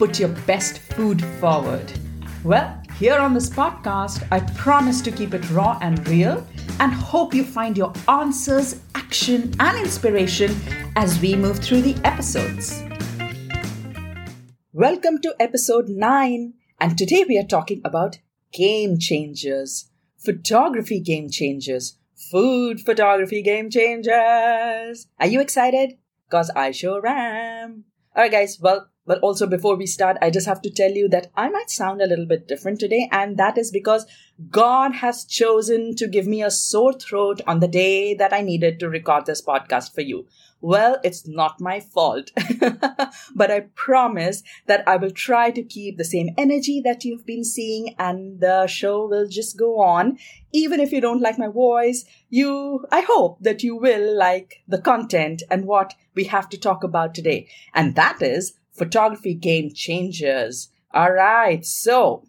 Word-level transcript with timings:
put 0.00 0.18
your 0.18 0.30
best 0.46 0.78
food 0.78 1.22
forward. 1.40 1.92
Well, 2.42 2.82
here 2.98 3.18
on 3.18 3.34
this 3.34 3.50
podcast, 3.50 4.26
I 4.30 4.40
promise 4.40 5.02
to 5.02 5.12
keep 5.12 5.34
it 5.34 5.50
raw 5.50 5.78
and 5.82 6.08
real 6.08 6.46
and 6.78 6.90
hope 6.90 7.34
you 7.34 7.44
find 7.44 7.76
your 7.76 7.92
answers, 8.08 8.80
action, 8.94 9.52
and 9.60 9.76
inspiration 9.76 10.56
as 10.96 11.20
we 11.20 11.36
move 11.36 11.58
through 11.58 11.82
the 11.82 12.00
episodes. 12.02 12.82
Welcome 14.72 15.20
to 15.20 15.34
episode 15.38 15.90
9, 15.90 16.54
and 16.80 16.96
today 16.96 17.26
we 17.28 17.36
are 17.36 17.46
talking 17.46 17.82
about 17.84 18.20
game 18.54 18.98
changers, 18.98 19.90
photography 20.16 21.00
game 21.00 21.28
changers, 21.28 21.98
food 22.30 22.80
photography 22.80 23.42
game 23.42 23.68
changers. 23.68 25.08
Are 25.18 25.26
you 25.26 25.42
excited? 25.42 25.98
Because 26.26 26.48
I 26.56 26.70
sure 26.70 27.06
am. 27.06 27.84
Alright, 28.16 28.32
guys, 28.32 28.58
well, 28.58 28.89
but 29.06 29.18
also 29.20 29.46
before 29.46 29.76
we 29.76 29.86
start, 29.86 30.16
I 30.20 30.30
just 30.30 30.46
have 30.46 30.62
to 30.62 30.70
tell 30.70 30.90
you 30.90 31.08
that 31.08 31.30
I 31.36 31.48
might 31.48 31.70
sound 31.70 32.00
a 32.00 32.06
little 32.06 32.26
bit 32.26 32.46
different 32.46 32.80
today, 32.80 33.08
and 33.10 33.36
that 33.36 33.58
is 33.58 33.70
because 33.70 34.06
God 34.50 34.94
has 34.94 35.24
chosen 35.24 35.94
to 35.96 36.06
give 36.06 36.26
me 36.26 36.42
a 36.42 36.50
sore 36.50 36.92
throat 36.92 37.40
on 37.46 37.60
the 37.60 37.68
day 37.68 38.14
that 38.14 38.32
I 38.32 38.40
needed 38.40 38.80
to 38.80 38.88
record 38.88 39.26
this 39.26 39.42
podcast 39.42 39.94
for 39.94 40.00
you. 40.00 40.26
Well, 40.62 40.98
it's 41.02 41.26
not 41.26 41.60
my 41.60 41.80
fault. 41.80 42.30
but 43.34 43.50
I 43.50 43.60
promise 43.74 44.42
that 44.66 44.86
I 44.86 44.96
will 44.96 45.10
try 45.10 45.50
to 45.50 45.62
keep 45.62 45.96
the 45.96 46.04
same 46.04 46.34
energy 46.36 46.80
that 46.84 47.04
you've 47.04 47.24
been 47.24 47.44
seeing 47.44 47.94
and 47.98 48.40
the 48.40 48.66
show 48.66 49.06
will 49.06 49.26
just 49.26 49.58
go 49.58 49.80
on. 49.80 50.18
Even 50.52 50.80
if 50.80 50.92
you 50.92 51.00
don't 51.00 51.22
like 51.22 51.38
my 51.38 51.48
voice, 51.48 52.04
you, 52.28 52.84
I 52.92 53.00
hope 53.00 53.38
that 53.40 53.62
you 53.62 53.76
will 53.76 54.16
like 54.18 54.62
the 54.68 54.80
content 54.80 55.42
and 55.50 55.64
what 55.64 55.94
we 56.14 56.24
have 56.24 56.48
to 56.50 56.58
talk 56.58 56.84
about 56.84 57.14
today. 57.14 57.48
And 57.74 57.94
that 57.94 58.20
is 58.20 58.52
photography 58.80 59.34
game 59.34 59.70
changers. 59.74 60.70
All 60.94 61.12
right. 61.12 61.64
So 61.66 62.24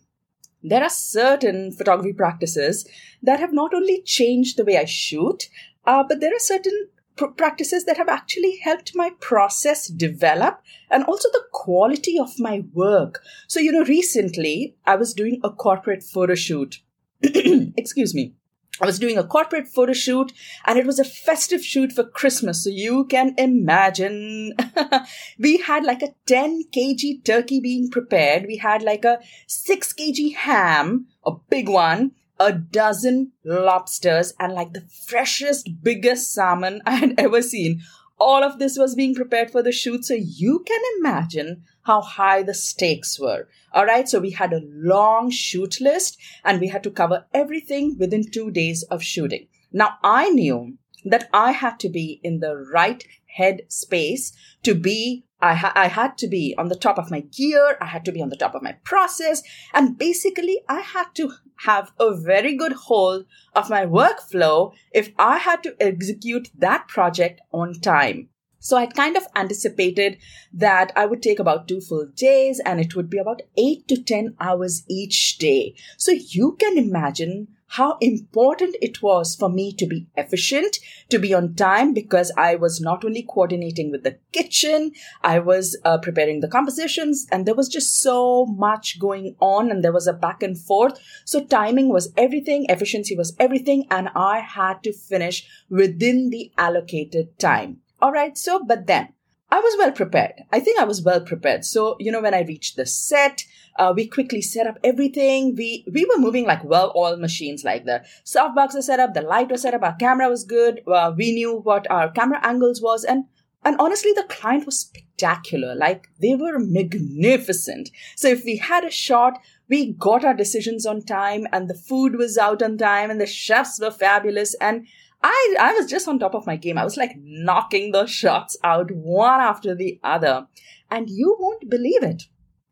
there 0.62 0.84
are 0.84 0.90
certain 0.90 1.72
photography 1.72 2.14
practices 2.14 2.86
that 3.24 3.40
have 3.40 3.54
not 3.54 3.74
only 3.74 4.02
changed 4.04 4.58
the 4.58 4.66
way 4.66 4.78
I 4.78 4.84
shoot, 4.86 5.50
uh, 5.86 6.04
but 6.08 6.20
there 6.20 6.36
are 6.36 6.40
certain 6.54 6.90
pr- 7.16 7.38
practices 7.42 7.86
that 7.86 7.96
have 7.96 8.10
actually 8.10 8.58
helped 8.58 8.92
my 8.96 9.12
process 9.22 9.88
develop 9.88 10.62
and 10.90 11.06
also 11.06 11.30
the 11.32 11.46
quality 11.54 12.20
of 12.20 12.38
my 12.38 12.64
work. 12.74 13.24
So, 13.48 13.62
you 13.62 13.72
know, 13.72 13.86
recently 13.86 14.76
I 14.86 14.98
was 14.98 15.14
doing 15.14 15.40
a 15.46 15.52
corporate 15.52 16.04
photo 16.04 16.36
shoot. 16.36 16.82
Excuse 17.24 18.14
me. 18.14 18.36
I 18.80 18.86
was 18.86 18.99
doing 18.99 19.17
a 19.17 19.23
corporate 19.23 19.67
photo 19.67 19.93
shoot 19.93 20.32
and 20.65 20.80
it 20.80 20.86
was 20.86 20.98
a 20.98 21.04
festive 21.04 21.64
shoot 21.64 21.92
for 21.92 22.04
Christmas. 22.04 22.64
So 22.64 22.70
you 22.70 23.05
can 23.05 23.36
imagine 23.37 24.54
we 25.39 25.58
had 25.58 25.83
like 25.83 26.02
a 26.02 26.15
10 26.26 26.64
kg 26.73 27.26
turkey 27.26 27.60
being 27.60 27.89
prepared. 27.89 28.45
We 28.48 28.58
had 28.58 28.81
like 28.81 29.04
a 29.04 29.20
6 29.48 29.93
kg 29.93 30.36
ham, 30.36 31.08
a 31.26 31.33
big 31.49 31.67
one, 31.67 32.11
a 32.39 32.54
dozen 32.54 33.33
lobsters 33.43 34.33
and 34.39 34.54
like 34.54 34.73
the 34.73 34.87
freshest, 35.08 35.70
biggest 35.83 36.33
salmon 36.33 36.81
I 36.86 36.95
had 36.95 37.15
ever 37.17 37.42
seen. 37.42 37.81
All 38.20 38.43
of 38.43 38.58
this 38.58 38.77
was 38.77 38.95
being 38.95 39.15
prepared 39.15 39.52
for 39.52 39.61
the 39.61 39.71
shoot. 39.71 40.05
So 40.05 40.14
you 40.14 40.64
can 40.65 40.81
imagine 40.99 41.64
how 41.83 42.02
high 42.02 42.43
the 42.43 42.53
stakes 42.53 43.19
were. 43.19 43.47
All 43.73 43.86
right. 43.86 44.08
So 44.08 44.19
we 44.19 44.31
had 44.31 44.53
a 44.53 44.61
long 44.65 45.30
shoot 45.31 45.80
list 45.81 46.17
and 46.43 46.59
we 46.59 46.67
had 46.67 46.83
to 46.83 46.92
cover 46.92 47.25
everything 47.33 47.97
within 47.97 48.30
two 48.30 48.52
days 48.52 48.83
of 48.83 49.03
shooting. 49.03 49.47
Now 49.71 49.97
I 50.03 50.30
knew 50.30 50.77
that 51.05 51.30
I 51.33 51.52
had 51.52 51.80
to 51.80 51.89
be 51.89 52.19
in 52.23 52.39
the 52.39 52.55
right 52.55 53.03
head 53.25 53.61
space 53.69 54.33
to 54.64 54.75
be 54.75 55.25
I, 55.42 55.55
ha- 55.55 55.73
I 55.75 55.87
had 55.87 56.19
to 56.19 56.27
be 56.27 56.53
on 56.58 56.67
the 56.67 56.75
top 56.75 56.99
of 56.99 57.09
my 57.09 57.21
gear. 57.21 57.75
I 57.81 57.87
had 57.87 58.05
to 58.05 58.11
be 58.11 58.21
on 58.21 58.30
the 58.30 58.36
top 58.36 58.53
of 58.53 58.61
my 58.61 58.73
process. 58.83 59.42
And 59.73 59.98
basically, 59.98 60.59
I 60.69 60.81
had 60.81 61.15
to 61.15 61.33
have 61.65 61.92
a 61.99 62.15
very 62.15 62.55
good 62.55 62.73
hold 62.73 63.25
of 63.55 63.69
my 63.69 63.86
workflow 63.86 64.73
if 64.92 65.11
I 65.17 65.39
had 65.39 65.63
to 65.63 65.75
execute 65.80 66.49
that 66.58 66.87
project 66.87 67.42
on 67.52 67.73
time. 67.73 68.30
So 68.61 68.77
I'd 68.77 68.94
kind 68.94 69.17
of 69.17 69.26
anticipated 69.36 70.20
that 70.54 70.94
I 70.95 71.08
would 71.08 71.23
take 71.23 71.39
about 71.39 71.67
two 71.67 71.82
full 71.82 72.05
days 72.16 72.61
and 72.64 72.80
it 72.80 72.95
would 72.95 73.10
be 73.10 73.17
about 73.17 73.42
eight 73.58 73.88
to 73.88 74.02
10 74.02 74.36
hours 74.39 74.83
each 74.88 75.39
day. 75.39 75.73
So 75.98 76.11
you 76.11 76.55
can 76.60 76.77
imagine 76.77 77.48
how 77.72 77.98
important 78.02 78.76
it 78.82 79.02
was 79.02 79.36
for 79.36 79.49
me 79.49 79.73
to 79.73 79.88
be 79.88 80.05
efficient, 80.16 80.77
to 81.10 81.17
be 81.17 81.33
on 81.33 81.55
time, 81.55 81.94
because 81.94 82.32
I 82.38 82.55
was 82.55 82.82
not 82.82 83.04
only 83.05 83.23
coordinating 83.23 83.92
with 83.92 84.04
the 84.04 84.17
kitchen, 84.33 84.92
I 85.23 85.39
was 85.39 85.78
uh, 85.86 85.98
preparing 85.98 86.42
the 86.42 86.49
compositions, 86.49 87.28
and 87.32 87.45
there 87.45 87.55
was 87.55 87.70
just 87.70 88.02
so 88.02 88.45
much 88.45 88.99
going 88.99 89.38
on, 89.39 89.72
and 89.72 89.83
there 89.83 89.93
was 89.93 90.05
a 90.05 90.14
back 90.14 90.43
and 90.43 90.58
forth. 90.58 90.99
So 91.23 91.45
timing 91.45 91.88
was 91.89 92.11
everything, 92.17 92.66
efficiency 92.67 93.16
was 93.16 93.33
everything, 93.39 93.88
and 93.89 94.10
I 94.16 94.39
had 94.39 94.83
to 94.83 94.92
finish 94.92 95.48
within 95.70 96.30
the 96.30 96.52
allocated 96.58 97.39
time. 97.39 97.80
All 98.02 98.12
right. 98.12 98.38
So, 98.38 98.64
but 98.64 98.88
then 98.88 99.14
I 99.52 99.60
was 99.60 99.76
well 99.78 99.92
prepared. 99.92 100.34
I 100.52 100.60
think 100.60 100.80
I 100.80 100.86
was 100.86 101.02
well 101.02 101.22
prepared. 101.22 101.66
So, 101.66 101.98
you 102.00 102.12
know, 102.12 102.22
when 102.22 102.34
I 102.34 102.42
reached 102.42 102.78
the 102.78 102.86
set, 102.86 103.44
uh, 103.78 103.94
we 103.95 104.08
quickly 104.08 104.42
set 104.42 104.66
up 104.67 104.78
everything. 104.84 105.56
We 105.56 105.86
we 105.92 106.06
were 106.06 106.20
moving 106.20 106.45
like 106.45 106.64
well-oiled 106.64 107.20
machines. 107.20 107.64
Like 107.64 107.86
the 107.86 108.04
softbox 108.26 108.73
was 108.76 108.86
set 108.86 109.00
up, 109.00 109.14
the 109.14 109.22
light 109.22 109.50
was 109.50 109.61
set 109.61 109.73
up, 109.73 109.84
our 109.84 109.95
camera 109.95 110.30
was 110.30 110.44
good. 110.44 110.82
Uh, 110.88 111.14
we 111.16 111.34
knew 111.34 111.58
what 111.58 111.90
our 111.92 112.11
camera 112.11 112.40
angles 112.44 112.82
was, 112.82 113.04
and 113.04 113.26
and 113.64 113.76
honestly, 113.80 114.11
the 114.14 114.23
client 114.23 114.66
was 114.66 114.80
spectacular. 114.80 115.76
Like 115.76 116.08
they 116.22 116.36
were 116.36 116.58
magnificent. 116.60 117.92
So 118.16 118.28
if 118.28 118.44
we 118.44 118.58
had 118.58 118.84
a 118.84 118.92
shot, 118.92 119.38
we 119.70 119.94
got 119.94 120.26
our 120.26 120.34
decisions 120.34 120.86
on 120.86 121.02
time, 121.04 121.48
and 121.52 121.70
the 121.70 121.76
food 121.76 122.16
was 122.16 122.38
out 122.38 122.64
on 122.64 122.78
time, 122.78 123.10
and 123.10 123.22
the 123.22 123.28
chefs 123.28 123.80
were 123.80 123.92
fabulous, 123.92 124.56
and 124.56 124.88
I, 125.23 125.55
I 125.59 125.73
was 125.73 125.89
just 125.89 126.08
on 126.08 126.20
top 126.20 126.33
of 126.33 126.48
my 126.48 126.55
game. 126.55 126.77
I 126.77 126.83
was 126.83 126.98
like 126.98 127.15
knocking 127.17 127.92
the 127.92 128.06
shots 128.06 128.57
out 128.63 128.92
one 128.92 129.39
after 129.39 129.75
the 129.75 130.00
other. 130.04 130.48
And 130.89 131.09
you 131.09 131.36
won't 131.39 131.69
believe 131.69 132.04
it. 132.04 132.24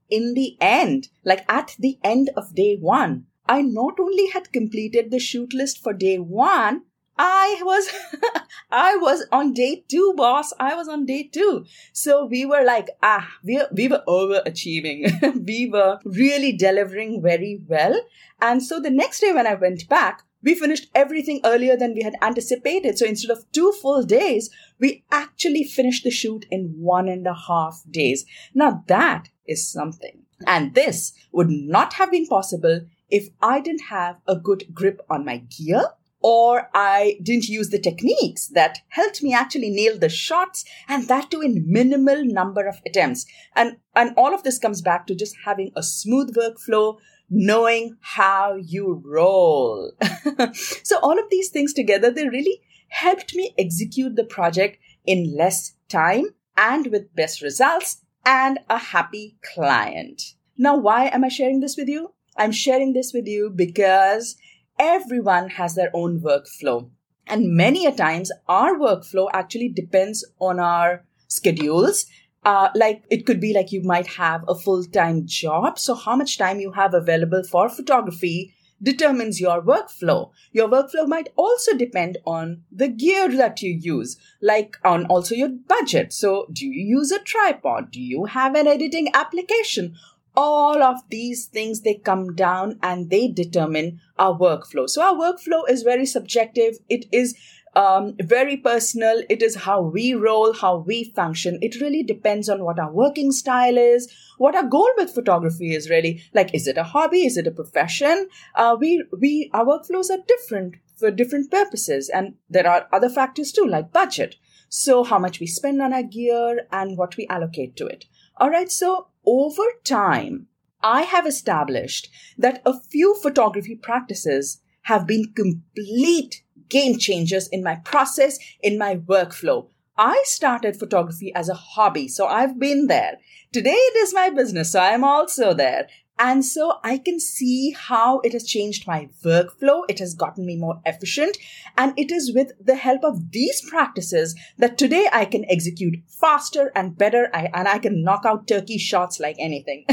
In 0.09 0.33
the 0.33 0.57
end, 0.59 1.09
like 1.23 1.45
at 1.47 1.75
the 1.77 1.99
end 2.03 2.31
of 2.35 2.55
day 2.55 2.77
one, 2.79 3.25
I 3.47 3.61
not 3.61 3.99
only 3.99 4.27
had 4.27 4.51
completed 4.51 5.11
the 5.11 5.19
shoot 5.19 5.53
list 5.53 5.81
for 5.81 5.93
day 5.93 6.17
one, 6.17 6.83
I 7.21 7.61
was, 7.63 7.89
I 8.71 8.95
was 8.95 9.25
on 9.31 9.53
day 9.53 9.83
two, 9.89 10.13
boss. 10.15 10.53
I 10.59 10.73
was 10.73 10.87
on 10.87 11.05
day 11.05 11.29
two. 11.31 11.65
So 11.91 12.25
we 12.25 12.45
were 12.45 12.63
like, 12.63 12.89
ah, 13.03 13.29
we, 13.43 13.61
we 13.73 13.89
were 13.89 14.03
overachieving. 14.07 15.45
we 15.45 15.69
were 15.69 15.99
really 16.05 16.53
delivering 16.53 17.21
very 17.21 17.61
well. 17.67 17.99
And 18.41 18.63
so 18.63 18.79
the 18.79 18.89
next 18.89 19.19
day 19.19 19.33
when 19.33 19.45
I 19.45 19.55
went 19.55 19.87
back, 19.89 20.23
we 20.43 20.55
finished 20.55 20.89
everything 20.95 21.41
earlier 21.43 21.75
than 21.75 21.93
we 21.93 22.03
had 22.03 22.15
anticipated. 22.21 22.97
So 22.97 23.05
instead 23.05 23.31
of 23.31 23.49
two 23.51 23.71
full 23.81 24.03
days, 24.03 24.49
we 24.79 25.03
actually 25.11 25.63
finished 25.63 26.03
the 26.03 26.11
shoot 26.11 26.45
in 26.49 26.73
one 26.77 27.07
and 27.07 27.25
a 27.27 27.33
half 27.33 27.83
days. 27.89 28.25
Now 28.53 28.83
that 28.87 29.29
is 29.47 29.69
something. 29.69 30.23
And 30.47 30.73
this 30.73 31.13
would 31.31 31.49
not 31.49 31.93
have 31.93 32.11
been 32.11 32.27
possible 32.27 32.81
if 33.09 33.29
I 33.41 33.59
didn't 33.59 33.85
have 33.89 34.21
a 34.27 34.35
good 34.35 34.73
grip 34.73 35.01
on 35.09 35.25
my 35.25 35.37
gear 35.37 35.83
or 36.21 36.69
I 36.73 37.17
didn't 37.23 37.47
use 37.47 37.69
the 37.69 37.79
techniques 37.79 38.47
that 38.49 38.79
helped 38.89 39.23
me 39.23 39.33
actually 39.33 39.69
nail 39.69 39.97
the 39.97 40.09
shots 40.09 40.65
and 40.87 41.07
that 41.07 41.31
too 41.31 41.41
in 41.41 41.63
minimal 41.65 42.25
number 42.25 42.67
of 42.67 42.81
attempts. 42.85 43.25
And, 43.55 43.77
and 43.95 44.13
all 44.17 44.33
of 44.33 44.43
this 44.43 44.59
comes 44.59 44.81
back 44.81 45.07
to 45.07 45.15
just 45.15 45.35
having 45.45 45.71
a 45.75 45.83
smooth 45.83 46.35
workflow, 46.35 46.97
knowing 47.29 47.97
how 48.01 48.55
you 48.55 49.01
roll. 49.05 49.91
so 50.53 50.99
all 50.99 51.19
of 51.19 51.29
these 51.29 51.49
things 51.49 51.73
together, 51.73 52.11
they 52.11 52.27
really 52.27 52.61
helped 52.89 53.35
me 53.35 53.53
execute 53.57 54.15
the 54.15 54.23
project 54.23 54.77
in 55.05 55.35
less 55.35 55.73
time 55.89 56.25
and 56.57 56.87
with 56.87 57.15
best 57.15 57.41
results 57.41 58.01
and 58.25 58.59
a 58.69 58.77
happy 58.77 59.37
client. 59.53 60.21
Now, 60.57 60.75
why 60.77 61.05
am 61.07 61.23
I 61.23 61.29
sharing 61.29 61.61
this 61.61 61.77
with 61.77 61.87
you? 61.87 62.13
I'm 62.37 62.51
sharing 62.51 62.93
this 62.93 63.11
with 63.13 63.27
you 63.27 63.51
because 63.53 64.35
everyone 64.77 65.49
has 65.49 65.75
their 65.75 65.89
own 65.93 66.21
workflow. 66.21 66.89
And 67.27 67.55
many 67.55 67.85
a 67.85 67.91
times 67.91 68.31
our 68.47 68.75
workflow 68.75 69.29
actually 69.33 69.69
depends 69.69 70.25
on 70.39 70.59
our 70.59 71.05
schedules 71.27 72.05
uh, 72.43 72.69
like 72.75 73.03
it 73.09 73.25
could 73.25 73.39
be 73.39 73.53
like 73.53 73.71
you 73.71 73.81
might 73.83 74.07
have 74.07 74.43
a 74.47 74.55
full-time 74.55 75.25
job 75.25 75.77
so 75.77 75.93
how 75.93 76.15
much 76.15 76.37
time 76.37 76.59
you 76.59 76.71
have 76.71 76.93
available 76.93 77.43
for 77.43 77.69
photography 77.69 78.53
determines 78.81 79.39
your 79.39 79.61
workflow. 79.61 80.31
Your 80.51 80.67
workflow 80.69 81.07
might 81.07 81.29
also 81.35 81.75
depend 81.75 82.17
on 82.25 82.63
the 82.71 82.87
gear 82.87 83.29
that 83.35 83.61
you 83.61 83.71
use, 83.71 84.17
like 84.41 84.77
on 84.83 85.05
also 85.07 85.35
your 85.35 85.49
budget. 85.49 86.13
So, 86.13 86.47
do 86.51 86.65
you 86.65 86.97
use 86.97 87.11
a 87.11 87.19
tripod? 87.19 87.91
Do 87.91 88.01
you 88.01 88.25
have 88.25 88.55
an 88.55 88.67
editing 88.67 89.09
application? 89.13 89.95
All 90.35 90.81
of 90.81 91.01
these 91.09 91.47
things 91.47 91.81
they 91.81 91.95
come 91.95 92.35
down 92.35 92.79
and 92.81 93.09
they 93.09 93.27
determine 93.27 93.99
our 94.17 94.37
workflow. 94.37 94.89
So, 94.89 95.01
our 95.01 95.15
workflow 95.15 95.69
is 95.69 95.83
very 95.83 96.05
subjective. 96.05 96.77
It 96.87 97.05
is 97.11 97.35
um, 97.79 98.15
very 98.19 98.57
personal. 98.57 99.23
It 99.29 99.41
is 99.41 99.55
how 99.55 99.81
we 99.81 100.13
roll, 100.13 100.53
how 100.53 100.79
we 100.79 101.05
function. 101.15 101.59
It 101.61 101.79
really 101.79 102.03
depends 102.03 102.49
on 102.49 102.61
what 102.63 102.77
our 102.77 102.91
working 102.91 103.31
style 103.31 103.77
is, 103.77 104.11
what 104.37 104.53
our 104.53 104.65
goal 104.65 104.89
with 104.97 105.13
photography 105.13 105.73
is 105.73 105.89
really. 105.89 106.21
Like, 106.33 106.53
is 106.53 106.67
it 106.67 106.77
a 106.77 106.83
hobby? 106.83 107.25
Is 107.25 107.37
it 107.37 107.47
a 107.47 107.51
profession? 107.51 108.27
Uh, 108.53 108.75
we, 108.77 109.01
we, 109.17 109.49
our 109.53 109.65
workflows 109.65 110.09
are 110.09 110.23
different 110.27 110.75
for 110.97 111.09
different 111.09 111.49
purposes. 111.49 112.09
And 112.09 112.33
there 112.49 112.67
are 112.67 112.89
other 112.91 113.09
factors 113.09 113.53
too, 113.53 113.65
like 113.65 113.93
budget. 113.93 114.35
So 114.67 115.05
how 115.05 115.17
much 115.17 115.39
we 115.39 115.47
spend 115.47 115.81
on 115.81 115.93
our 115.93 116.03
gear 116.03 116.67
and 116.73 116.97
what 116.97 117.15
we 117.15 117.27
allocate 117.27 117.77
to 117.77 117.87
it. 117.87 118.05
All 118.35 118.49
right. 118.49 118.69
So 118.69 119.07
over 119.25 119.63
time, 119.85 120.47
I 120.83 121.03
have 121.03 121.25
established 121.25 122.09
that 122.37 122.61
a 122.65 122.77
few 122.77 123.15
photography 123.15 123.75
practices 123.75 124.59
have 124.83 125.07
been 125.07 125.33
complete 125.33 126.43
game 126.69 126.97
changers 126.97 127.47
in 127.47 127.63
my 127.63 127.75
process, 127.75 128.37
in 128.61 128.77
my 128.77 128.95
workflow. 128.95 129.67
I 129.97 130.23
started 130.25 130.77
photography 130.77 131.33
as 131.35 131.49
a 131.49 131.53
hobby, 131.53 132.07
so 132.07 132.25
I've 132.25 132.57
been 132.57 132.87
there. 132.87 133.17
Today 133.51 133.71
it 133.75 133.97
is 133.97 134.13
my 134.13 134.29
business, 134.29 134.71
so 134.71 134.79
I'm 134.79 135.03
also 135.03 135.53
there. 135.53 135.87
And 136.19 136.43
so 136.43 136.79
I 136.83 136.97
can 136.97 137.17
see 137.17 137.71
how 137.71 138.19
it 138.19 138.33
has 138.33 138.45
changed 138.45 138.85
my 138.85 139.09
workflow. 139.23 139.83
It 139.87 139.99
has 139.99 140.13
gotten 140.13 140.45
me 140.45 140.57
more 140.57 140.81
efficient. 140.85 141.37
And 141.77 141.97
it 141.97 142.11
is 142.11 142.33
with 142.35 142.51
the 142.61 142.75
help 142.75 143.05
of 143.05 143.31
these 143.31 143.61
practices 143.69 144.35
that 144.57 144.77
today 144.77 145.07
I 145.13 145.23
can 145.23 145.45
execute 145.49 145.95
faster 146.07 146.73
and 146.75 146.97
better. 146.97 147.29
I, 147.33 147.49
and 147.53 147.69
I 147.69 147.79
can 147.79 148.03
knock 148.03 148.23
out 148.25 148.47
turkey 148.47 148.77
shots 148.77 149.21
like 149.21 149.37
anything. 149.39 149.85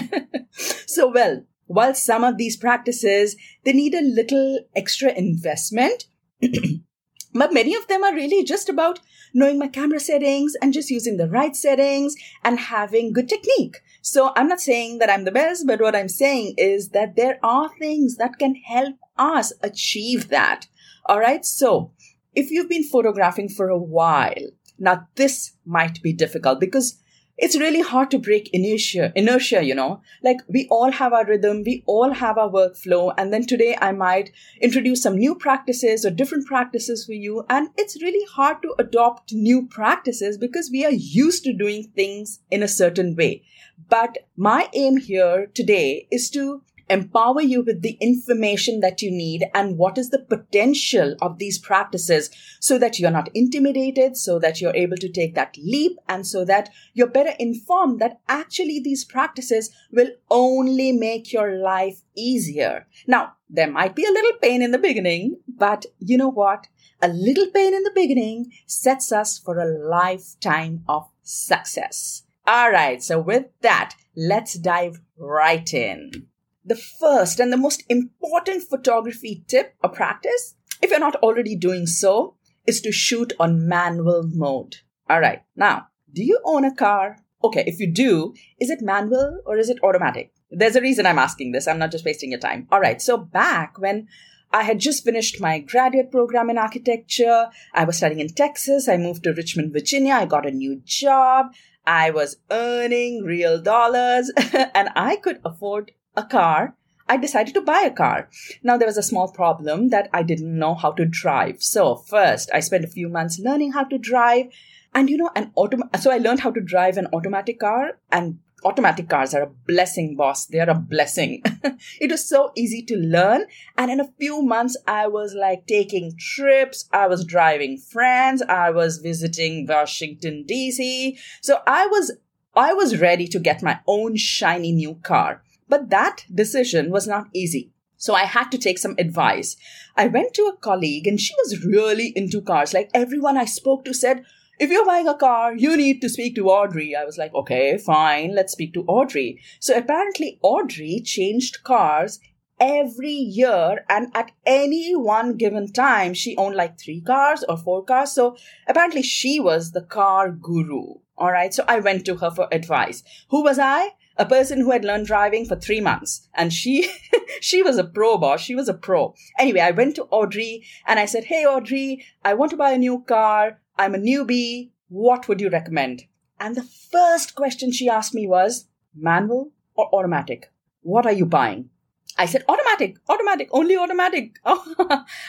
so, 0.87 1.09
well, 1.09 1.45
while 1.67 1.95
some 1.95 2.25
of 2.25 2.39
these 2.39 2.57
practices, 2.57 3.37
they 3.65 3.73
need 3.73 3.95
a 3.95 4.03
little 4.03 4.61
extra 4.75 5.13
investment, 5.13 6.07
but 7.35 7.53
many 7.53 7.75
of 7.75 7.87
them 7.89 8.05
are 8.05 8.15
really 8.15 8.45
just 8.45 8.69
about 8.69 9.01
knowing 9.35 9.59
my 9.59 9.69
camera 9.69 10.01
settings 10.01 10.55
and 10.63 10.73
just 10.73 10.91
using 10.91 11.17
the 11.17 11.29
right 11.29 11.55
settings 11.55 12.15
and 12.43 12.59
having 12.59 13.13
good 13.13 13.29
technique. 13.29 13.83
So 14.03 14.33
I'm 14.37 14.49
not 14.49 14.61
saying 14.61 14.99
that 14.99 15.11
I'm 15.11 15.25
the 15.25 15.33
best, 15.33 15.67
but 15.67 15.81
what 15.81 15.97
I'm 15.97 16.09
saying 16.09 16.55
is 16.57 16.91
that 16.91 17.17
there 17.17 17.39
are 17.43 17.71
things 17.79 18.17
that 18.17 18.39
can 18.39 18.55
help 18.55 18.97
us 19.19 19.53
achieve 19.63 20.29
that. 20.29 20.67
All 21.07 21.21
right. 21.21 21.45
So 21.45 21.93
if 22.35 22.51
you've 22.51 22.69
been 22.69 22.85
photographing 22.85 23.49
for 23.49 23.69
a 23.69 23.79
while, 23.79 24.51
now 24.79 25.09
this 25.17 25.53
might 25.65 26.03
be 26.03 26.13
difficult 26.13 26.61
because 26.61 26.99
it's 27.39 27.59
really 27.59 27.83
hard 27.83 28.11
to 28.11 28.19
break 28.19 28.49
inertia 28.53 29.13
inertia 29.15 29.63
you 29.63 29.75
know? 29.75 30.01
Like 30.23 30.39
we 30.49 30.67
all 30.71 30.91
have 30.93 31.13
our 31.13 31.25
rhythm 31.25 31.63
we 31.65 31.83
all 31.87 32.13
have 32.13 32.39
our 32.39 32.51
workflow 32.51 33.15
and 33.17 33.33
then 33.33 33.47
today 33.47 33.77
i 33.81 33.93
might 33.93 34.33
introduce 34.61 35.03
some 35.03 35.17
new 35.17 35.35
practices 35.35 36.05
or 36.05 36.11
different 36.11 36.47
practices 36.47 37.05
for 37.05 37.13
you 37.13 37.45
and 37.49 37.69
it's 37.77 38.03
really 38.03 38.27
hard 38.31 38.63
to 38.63 38.75
adopt 38.79 39.33
new 39.33 39.67
practices 39.67 40.39
because 40.39 40.71
we 40.71 40.85
are 40.85 40.93
used 40.93 41.45
to 41.45 41.53
doing 41.53 41.91
things 41.95 42.41
in 42.51 42.63
a 42.63 42.69
certain 42.69 43.15
way. 43.17 43.43
But 43.89 44.19
my 44.37 44.69
aim 44.75 44.97
here 44.97 45.47
today 45.55 46.07
is 46.11 46.31
to 46.31 46.63
empower 46.89 47.41
you 47.41 47.63
with 47.63 47.83
the 47.83 47.97
information 48.01 48.81
that 48.81 49.03
you 49.03 49.11
need 49.11 49.45
and 49.55 49.77
what 49.77 49.99
is 49.99 50.11
the 50.11 50.19
potential 50.19 51.17
of 51.21 51.39
these 51.39 51.59
practices 51.59 52.31
so 52.61 52.79
that 52.79 52.99
you're 52.99 53.11
not 53.11 53.29
intimidated, 53.35 54.17
so 54.17 54.39
that 54.39 54.61
you're 54.61 54.77
able 54.77 54.97
to 54.97 55.09
take 55.09 55.35
that 55.35 55.57
leap, 55.59 55.97
and 56.09 56.27
so 56.27 56.45
that 56.45 56.71
you're 56.95 57.07
better 57.07 57.35
informed 57.39 58.01
that 58.01 58.21
actually 58.29 58.81
these 58.81 59.05
practices 59.05 59.71
will 59.91 60.11
only 60.31 60.93
make 60.93 61.33
your 61.33 61.57
life 61.59 62.03
easier. 62.15 62.87
Now, 63.07 63.35
there 63.49 63.71
might 63.71 63.95
be 63.95 64.05
a 64.05 64.11
little 64.11 64.39
pain 64.41 64.63
in 64.63 64.71
the 64.71 64.79
beginning, 64.79 65.39
but 65.49 65.87
you 65.99 66.17
know 66.17 66.31
what? 66.31 66.67
A 67.03 67.09
little 67.09 67.49
pain 67.49 67.75
in 67.75 67.83
the 67.83 67.93
beginning 67.95 68.53
sets 68.67 69.13
us 69.13 69.39
for 69.39 69.59
a 69.59 69.89
lifetime 69.89 70.83
of 70.89 71.09
success. 71.23 72.23
All 72.47 72.71
right. 72.71 73.03
So 73.03 73.19
with 73.21 73.47
that, 73.61 73.95
let's 74.17 74.55
dive 74.55 75.01
right 75.19 75.73
in 75.75 76.29
the 76.67 76.77
first 76.77 77.39
and 77.39 77.53
the 77.53 77.57
most 77.57 77.85
important 77.89 78.65
photography 78.65 79.45
tip 79.47 79.75
or 79.83 79.91
practice, 79.91 80.55
if 80.83 80.91
you're 80.91 80.99
not 81.01 81.17
already 81.17 81.57
doing 81.57 81.87
so, 81.87 82.35
is 82.67 82.81
to 82.81 82.93
shoot 82.93 83.33
on 83.39 83.69
manual 83.69 84.25
mode. 84.35 84.77
All 85.09 85.21
right. 85.21 85.43
Now, 85.55 85.87
do 86.13 86.25
you 86.25 86.41
own 86.45 86.65
a 86.65 86.75
car? 86.75 87.19
Okay, 87.45 87.63
if 87.67 87.79
you 87.79 87.91
do, 87.91 88.35
is 88.59 88.71
it 88.71 88.81
manual 88.83 89.41
or 89.47 89.57
is 89.57 89.71
it 89.71 89.79
automatic? 89.83 90.33
There's 90.51 90.77
a 90.77 90.81
reason 90.81 91.07
I'm 91.07 91.19
asking 91.19 91.53
this. 91.53 91.69
I'm 91.69 91.79
not 91.79 91.93
just 91.93 92.05
wasting 92.05 92.31
your 92.31 92.41
time. 92.41 92.67
All 92.73 92.81
right. 92.81 93.01
So 93.01 93.17
back 93.17 93.79
when 93.79 94.09
I 94.53 94.63
had 94.63 94.81
just 94.81 95.05
finished 95.05 95.41
my 95.41 95.61
graduate 95.61 96.11
program 96.11 96.51
in 96.51 96.59
architecture, 96.59 97.47
I 97.75 97.85
was 97.85 97.99
studying 97.99 98.21
in 98.21 98.29
Texas. 98.29 98.89
I 98.89 98.97
moved 98.97 99.25
to 99.25 99.33
Richmond, 99.33 99.73
Virginia. 99.73 100.15
I 100.15 100.27
got 100.27 100.47
a 100.47 100.51
new 100.51 100.81
job. 100.85 101.53
I 101.87 102.11
was 102.11 102.37
earning 102.51 103.23
real 103.23 103.61
dollars 103.61 104.33
and 104.75 104.89
I 104.97 105.17
could 105.17 105.41
afford 105.45 105.93
a 106.17 106.25
car, 106.25 106.75
I 107.09 107.17
decided 107.17 107.55
to 107.55 107.61
buy 107.61 107.83
a 107.87 107.91
car. 107.95 108.29
Now 108.63 108.77
there 108.77 108.89
was 108.89 108.97
a 108.97 109.03
small 109.03 109.29
problem 109.29 109.91
that 109.91 110.09
I 110.13 110.23
didn't 110.23 110.59
know 110.59 110.75
how 110.75 110.93
to 110.93 111.05
drive. 111.05 111.63
So 111.63 111.97
first 111.97 112.51
I 112.53 112.61
spent 112.61 112.85
a 112.85 112.89
few 112.89 113.09
months 113.09 113.39
learning 113.39 113.73
how 113.73 113.85
to 113.85 113.99
drive. 113.99 114.47
And 114.95 115.11
you 115.11 115.17
know 115.17 115.31
an 115.37 115.53
autom- 115.57 115.95
so 116.01 116.11
I 116.11 116.19
learned 116.19 116.41
how 116.41 116.51
to 116.51 116.61
drive 116.61 116.97
an 116.97 117.07
automatic 117.13 117.61
car. 117.61 117.99
And 118.11 118.39
automatic 118.65 119.09
cars 119.09 119.35
are 119.35 119.43
a 119.43 119.55
blessing 119.67 120.17
boss. 120.17 120.47
They 120.47 120.59
are 120.59 120.71
a 120.71 120.75
blessing. 120.75 121.43
It 122.01 122.11
was 122.11 122.29
so 122.29 122.53
easy 122.57 122.83
to 122.85 122.97
learn. 122.97 123.45
And 123.77 123.91
in 123.91 124.01
a 124.01 124.11
few 124.19 124.43
months 124.43 124.77
i 124.87 125.07
was 125.07 125.35
like 125.35 125.67
taking 125.67 126.17
trips. 126.19 126.89
I 126.93 127.07
was 127.07 127.25
driving 127.25 127.79
friends. 127.79 128.43
I 128.43 128.71
was 128.71 128.99
visiting 128.99 129.67
washington 129.69 130.45
dc 130.49 131.19
so 131.41 131.59
i 131.67 131.87
was 131.87 132.13
i 132.55 132.73
was 132.73 133.01
ready 133.01 133.27
to 133.29 133.39
get 133.39 133.63
my 133.63 133.79
own 133.87 134.17
shiny 134.17 134.73
new 134.73 134.95
car 135.03 135.43
but 135.69 135.91
that 135.91 136.25
decision 136.33 136.91
was 136.91 137.07
not 137.07 137.29
easy. 137.35 137.73
So 137.97 138.15
I 138.15 138.25
had 138.25 138.51
to 138.51 138.59
take 138.59 138.79
some 138.79 138.95
advice. 138.99 139.57
I 139.97 140.07
went 140.07 140.35
to 140.35 140.43
a 140.43 140.57
colleague 140.57 141.07
and 141.07 141.21
she 141.21 141.35
was 141.39 141.65
really 141.65 142.13
into 142.15 142.43
cars. 142.43 142.75
Like 142.75 142.91
everyone 142.93 143.37
I 143.37 143.47
spoke 143.47 143.85
to 143.87 143.95
said, 143.95 144.25
if 144.59 144.71
you're 144.71 144.87
buying 144.87 145.09
a 145.09 145.15
car, 145.15 145.55
you 145.55 145.77
need 145.77 146.01
to 146.01 146.09
speak 146.09 146.35
to 146.37 146.49
Audrey. 146.49 146.95
I 146.95 147.05
was 147.05 147.19
like, 147.19 147.35
okay, 147.35 147.77
fine, 147.79 148.35
let's 148.35 148.53
speak 148.53 148.75
to 148.75 148.85
Audrey. 148.85 149.41
So 149.61 149.77
apparently 149.77 150.39
Audrey 150.43 151.01
changed 151.05 151.63
cars 151.63 152.21
every 152.59 153.11
year 153.11 153.85
and 153.89 154.11
at 154.15 154.31
any 154.47 154.97
one 154.97 155.37
given 155.37 155.71
time 155.73 156.15
she 156.15 156.37
owned 156.37 156.55
like 156.57 156.79
three 156.81 157.03
cars 157.03 157.45
or 157.51 157.57
four 157.57 157.85
cars 157.85 158.13
so 158.13 158.35
apparently 158.67 159.03
she 159.03 159.39
was 159.39 159.73
the 159.73 159.83
car 159.83 160.31
guru 160.31 160.95
all 161.19 161.31
right 161.31 161.53
so 161.53 161.63
i 161.69 161.79
went 161.79 162.07
to 162.07 162.17
her 162.17 162.31
for 162.31 162.49
advice 162.51 163.03
who 163.29 163.43
was 163.43 163.59
i 163.59 163.91
a 164.17 164.27
person 164.27 164.61
who 164.61 164.71
had 164.71 164.85
learned 164.85 165.07
driving 165.07 165.45
for 165.45 165.57
three 165.57 165.81
months. 165.81 166.29
And 166.35 166.53
she 166.53 166.91
she 167.41 167.63
was 167.63 167.79
a 167.79 167.85
pro 167.85 168.19
boss. 168.19 168.41
She 168.41 168.55
was 168.55 168.69
a 168.69 168.75
pro. 168.75 169.15
Anyway 169.39 169.61
i 169.61 169.71
went 169.71 169.97
to 169.97 170.05
audrey 170.11 170.65
and 170.87 170.99
i 170.99 171.05
said 171.05 171.25
hey 171.25 171.45
audrey 171.45 172.05
i 172.25 172.35
want 172.35 172.51
to 172.51 172.57
buy 172.57 172.73
a 172.73 172.79
new 172.79 173.03
car. 173.03 173.61
I'm 173.79 173.95
a 173.95 173.99
newbie. 173.99 174.71
What 174.89 175.29
would 175.29 175.41
you 175.41 175.51
recommend? 175.51 176.05
And 176.41 176.55
the 176.55 176.63
first 176.63 177.35
question 177.35 177.73
she 177.73 177.89
asked 177.89 178.15
me 178.15 178.27
was 178.27 178.67
manual 178.95 179.53
or 179.75 179.95
automatic? 179.95 180.51
What 180.83 181.07
are 181.07 181.13
you 181.13 181.27
buying? 181.27 181.71
I 182.19 182.27
said 182.27 182.45
automatic 182.49 182.97
automatic 183.09 183.49
only 183.53 183.77
automatic. 183.77 184.39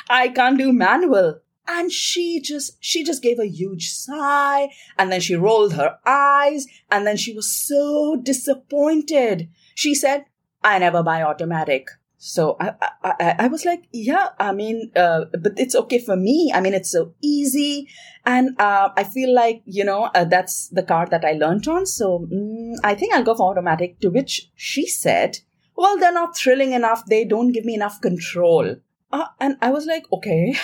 I 0.10 0.30
can't 0.30 0.58
do 0.58 0.72
manual 0.72 1.42
and 1.68 1.92
she 1.92 2.40
just 2.40 2.78
she 2.80 3.04
just 3.04 3.22
gave 3.22 3.40
a 3.40 3.48
huge 3.48 3.90
sigh 3.90 4.70
and 4.98 5.12
then 5.12 5.20
she 5.20 5.36
rolled 5.36 5.74
her 5.74 5.98
eyes 6.06 6.66
and 6.90 7.06
then 7.06 7.18
she 7.18 7.34
was 7.34 7.52
so 7.52 8.16
disappointed 8.24 9.50
she 9.76 9.94
said 9.94 10.26
i 10.64 10.78
never 10.80 11.04
buy 11.04 11.22
automatic 11.22 11.90
so 12.20 12.58
I, 12.60 12.74
I, 13.04 13.36
I 13.40 13.48
was 13.48 13.64
like, 13.64 13.84
yeah, 13.92 14.30
I 14.40 14.52
mean, 14.52 14.92
uh, 14.96 15.26
but 15.40 15.54
it's 15.58 15.76
okay 15.76 16.00
for 16.00 16.16
me. 16.16 16.52
I 16.54 16.62
mean, 16.62 16.74
it's 16.74 16.92
so 16.92 17.14
easy. 17.22 17.88
And, 18.26 18.60
uh, 18.60 18.90
I 18.98 19.04
feel 19.04 19.34
like, 19.34 19.62
you 19.66 19.84
know, 19.84 20.10
uh, 20.16 20.26
that's 20.26 20.68
the 20.70 20.82
car 20.82 21.06
that 21.12 21.24
I 21.24 21.34
learned 21.34 21.68
on. 21.68 21.86
So 21.86 22.28
mm, 22.32 22.76
I 22.84 22.96
think 22.96 23.14
I'll 23.14 23.24
go 23.24 23.36
for 23.36 23.52
automatic 23.52 24.00
to 24.00 24.10
which 24.10 24.50
she 24.56 24.88
said, 24.88 25.38
well, 25.76 25.98
they're 26.00 26.12
not 26.12 26.36
thrilling 26.36 26.74
enough. 26.74 27.06
They 27.06 27.24
don't 27.24 27.52
give 27.52 27.66
me 27.66 27.76
enough 27.76 28.02
control. 28.02 28.78
Uh, 29.12 29.26
and 29.40 29.58
I 29.62 29.72
was 29.72 29.86
like, 29.86 30.04
okay. 30.12 30.56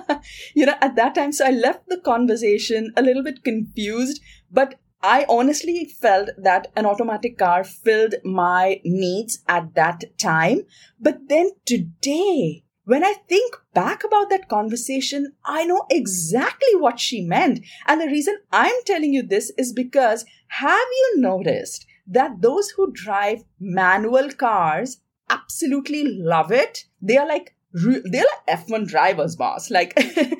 you 0.54 0.66
know, 0.66 0.76
at 0.80 0.96
that 0.96 1.14
time, 1.14 1.32
so 1.32 1.46
I 1.46 1.50
left 1.50 1.88
the 1.88 2.00
conversation 2.00 2.92
a 2.96 3.02
little 3.02 3.24
bit 3.24 3.42
confused, 3.42 4.20
but 4.50 4.76
I 5.02 5.26
honestly 5.28 5.84
felt 5.84 6.30
that 6.38 6.68
an 6.76 6.86
automatic 6.86 7.38
car 7.38 7.62
filled 7.62 8.16
my 8.24 8.80
needs 8.84 9.40
at 9.48 9.74
that 9.74 10.04
time. 10.18 10.62
But 11.00 11.28
then 11.28 11.50
today, 11.66 12.64
when 12.84 13.04
I 13.04 13.14
think 13.28 13.54
back 13.74 14.02
about 14.02 14.30
that 14.30 14.48
conversation, 14.48 15.34
I 15.44 15.64
know 15.64 15.84
exactly 15.90 16.74
what 16.74 16.98
she 16.98 17.20
meant. 17.20 17.60
And 17.86 18.00
the 18.00 18.06
reason 18.06 18.38
I'm 18.50 18.74
telling 18.86 19.12
you 19.12 19.22
this 19.22 19.52
is 19.58 19.72
because 19.72 20.24
have 20.48 20.78
you 20.78 21.20
noticed 21.20 21.86
that 22.06 22.40
those 22.40 22.70
who 22.70 22.90
drive 22.92 23.44
manual 23.60 24.30
cars 24.30 25.02
absolutely 25.30 26.04
love 26.04 26.50
it? 26.50 26.86
They 27.02 27.18
are 27.18 27.28
like, 27.28 27.54
they're 27.72 28.24
like 28.46 28.60
F1 28.66 28.88
drivers, 28.88 29.36
boss. 29.36 29.70
Like, 29.70 29.98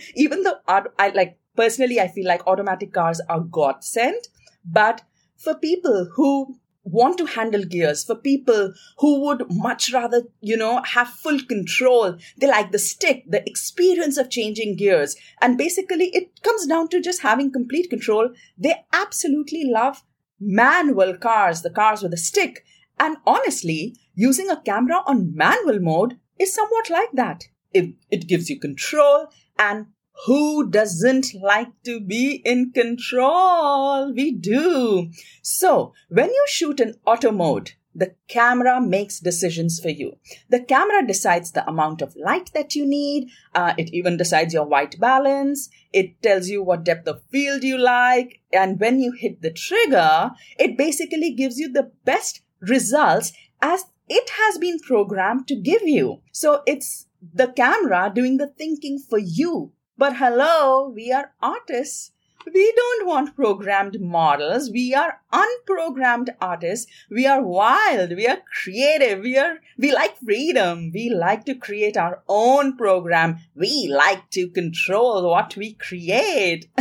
even 0.14 0.42
though 0.42 0.56
I 0.66 1.10
like 1.10 1.38
personally, 1.56 2.00
I 2.00 2.08
feel 2.08 2.26
like 2.26 2.46
automatic 2.46 2.92
cars 2.92 3.20
are 3.28 3.40
godsend, 3.40 4.28
but 4.64 5.02
for 5.36 5.54
people 5.54 6.08
who 6.14 6.58
want 6.90 7.18
to 7.18 7.26
handle 7.26 7.64
gears 7.64 8.04
for 8.04 8.14
people 8.14 8.72
who 8.98 9.20
would 9.20 9.44
much 9.50 9.92
rather, 9.92 10.22
you 10.40 10.56
know, 10.56 10.82
have 10.84 11.08
full 11.08 11.38
control. 11.40 12.16
They 12.38 12.46
like 12.46 12.72
the 12.72 12.78
stick, 12.78 13.24
the 13.28 13.46
experience 13.48 14.16
of 14.16 14.30
changing 14.30 14.76
gears. 14.76 15.16
And 15.40 15.58
basically, 15.58 16.06
it 16.14 16.42
comes 16.42 16.66
down 16.66 16.88
to 16.88 17.00
just 17.00 17.22
having 17.22 17.52
complete 17.52 17.90
control. 17.90 18.30
They 18.56 18.74
absolutely 18.92 19.64
love 19.64 20.02
manual 20.40 21.16
cars, 21.16 21.62
the 21.62 21.70
cars 21.70 22.02
with 22.02 22.14
a 22.14 22.18
stick. 22.18 22.64
And 22.98 23.16
honestly, 23.26 23.96
using 24.14 24.50
a 24.50 24.60
camera 24.60 25.02
on 25.06 25.34
manual 25.34 25.80
mode 25.80 26.18
is 26.38 26.54
somewhat 26.54 26.90
like 26.90 27.12
that. 27.14 27.44
It, 27.72 27.94
it 28.10 28.26
gives 28.26 28.48
you 28.48 28.58
control 28.58 29.28
and 29.58 29.86
who 30.26 30.68
doesn't 30.68 31.34
like 31.34 31.70
to 31.84 32.00
be 32.00 32.42
in 32.44 32.72
control? 32.72 34.12
We 34.12 34.32
do. 34.32 35.10
So, 35.42 35.94
when 36.08 36.28
you 36.28 36.44
shoot 36.48 36.80
in 36.80 36.96
auto 37.06 37.30
mode, 37.30 37.72
the 37.94 38.14
camera 38.28 38.80
makes 38.80 39.18
decisions 39.18 39.80
for 39.80 39.88
you. 39.88 40.16
The 40.48 40.60
camera 40.60 41.06
decides 41.06 41.52
the 41.52 41.68
amount 41.68 42.02
of 42.02 42.14
light 42.16 42.50
that 42.54 42.74
you 42.74 42.86
need. 42.86 43.28
Uh, 43.54 43.74
it 43.76 43.92
even 43.92 44.16
decides 44.16 44.54
your 44.54 44.66
white 44.66 44.98
balance. 45.00 45.68
It 45.92 46.22
tells 46.22 46.48
you 46.48 46.62
what 46.62 46.84
depth 46.84 47.08
of 47.08 47.22
field 47.30 47.64
you 47.64 47.78
like. 47.78 48.40
And 48.52 48.78
when 48.78 49.00
you 49.00 49.12
hit 49.12 49.42
the 49.42 49.50
trigger, 49.50 50.30
it 50.58 50.78
basically 50.78 51.32
gives 51.32 51.58
you 51.58 51.72
the 51.72 51.90
best 52.04 52.42
results 52.60 53.32
as 53.60 53.84
it 54.08 54.30
has 54.30 54.58
been 54.58 54.78
programmed 54.80 55.48
to 55.48 55.56
give 55.56 55.82
you. 55.82 56.20
So 56.32 56.62
it's 56.66 57.06
the 57.34 57.48
camera 57.48 58.10
doing 58.14 58.36
the 58.36 58.46
thinking 58.46 58.98
for 58.98 59.18
you 59.18 59.72
but 59.98 60.16
hello, 60.18 60.88
we 60.94 61.10
are 61.10 61.32
artists. 61.42 62.12
We 62.54 62.72
don't 62.76 63.08
want 63.08 63.34
programmed 63.34 64.00
models. 64.00 64.70
We 64.70 64.94
are 64.94 65.20
unprogrammed 65.32 66.28
artists. 66.40 66.86
We 67.10 67.26
are 67.26 67.42
wild. 67.42 68.10
We 68.10 68.28
are 68.28 68.38
creative. 68.62 69.22
We 69.22 69.36
are, 69.36 69.58
we 69.76 69.92
like 69.92 70.16
freedom. 70.18 70.92
We 70.94 71.10
like 71.10 71.44
to 71.46 71.56
create 71.56 71.96
our 71.96 72.22
own 72.28 72.76
program. 72.76 73.38
We 73.56 73.88
like 73.92 74.30
to 74.30 74.48
control 74.50 75.28
what 75.28 75.56
we 75.56 75.72
create. 75.72 76.70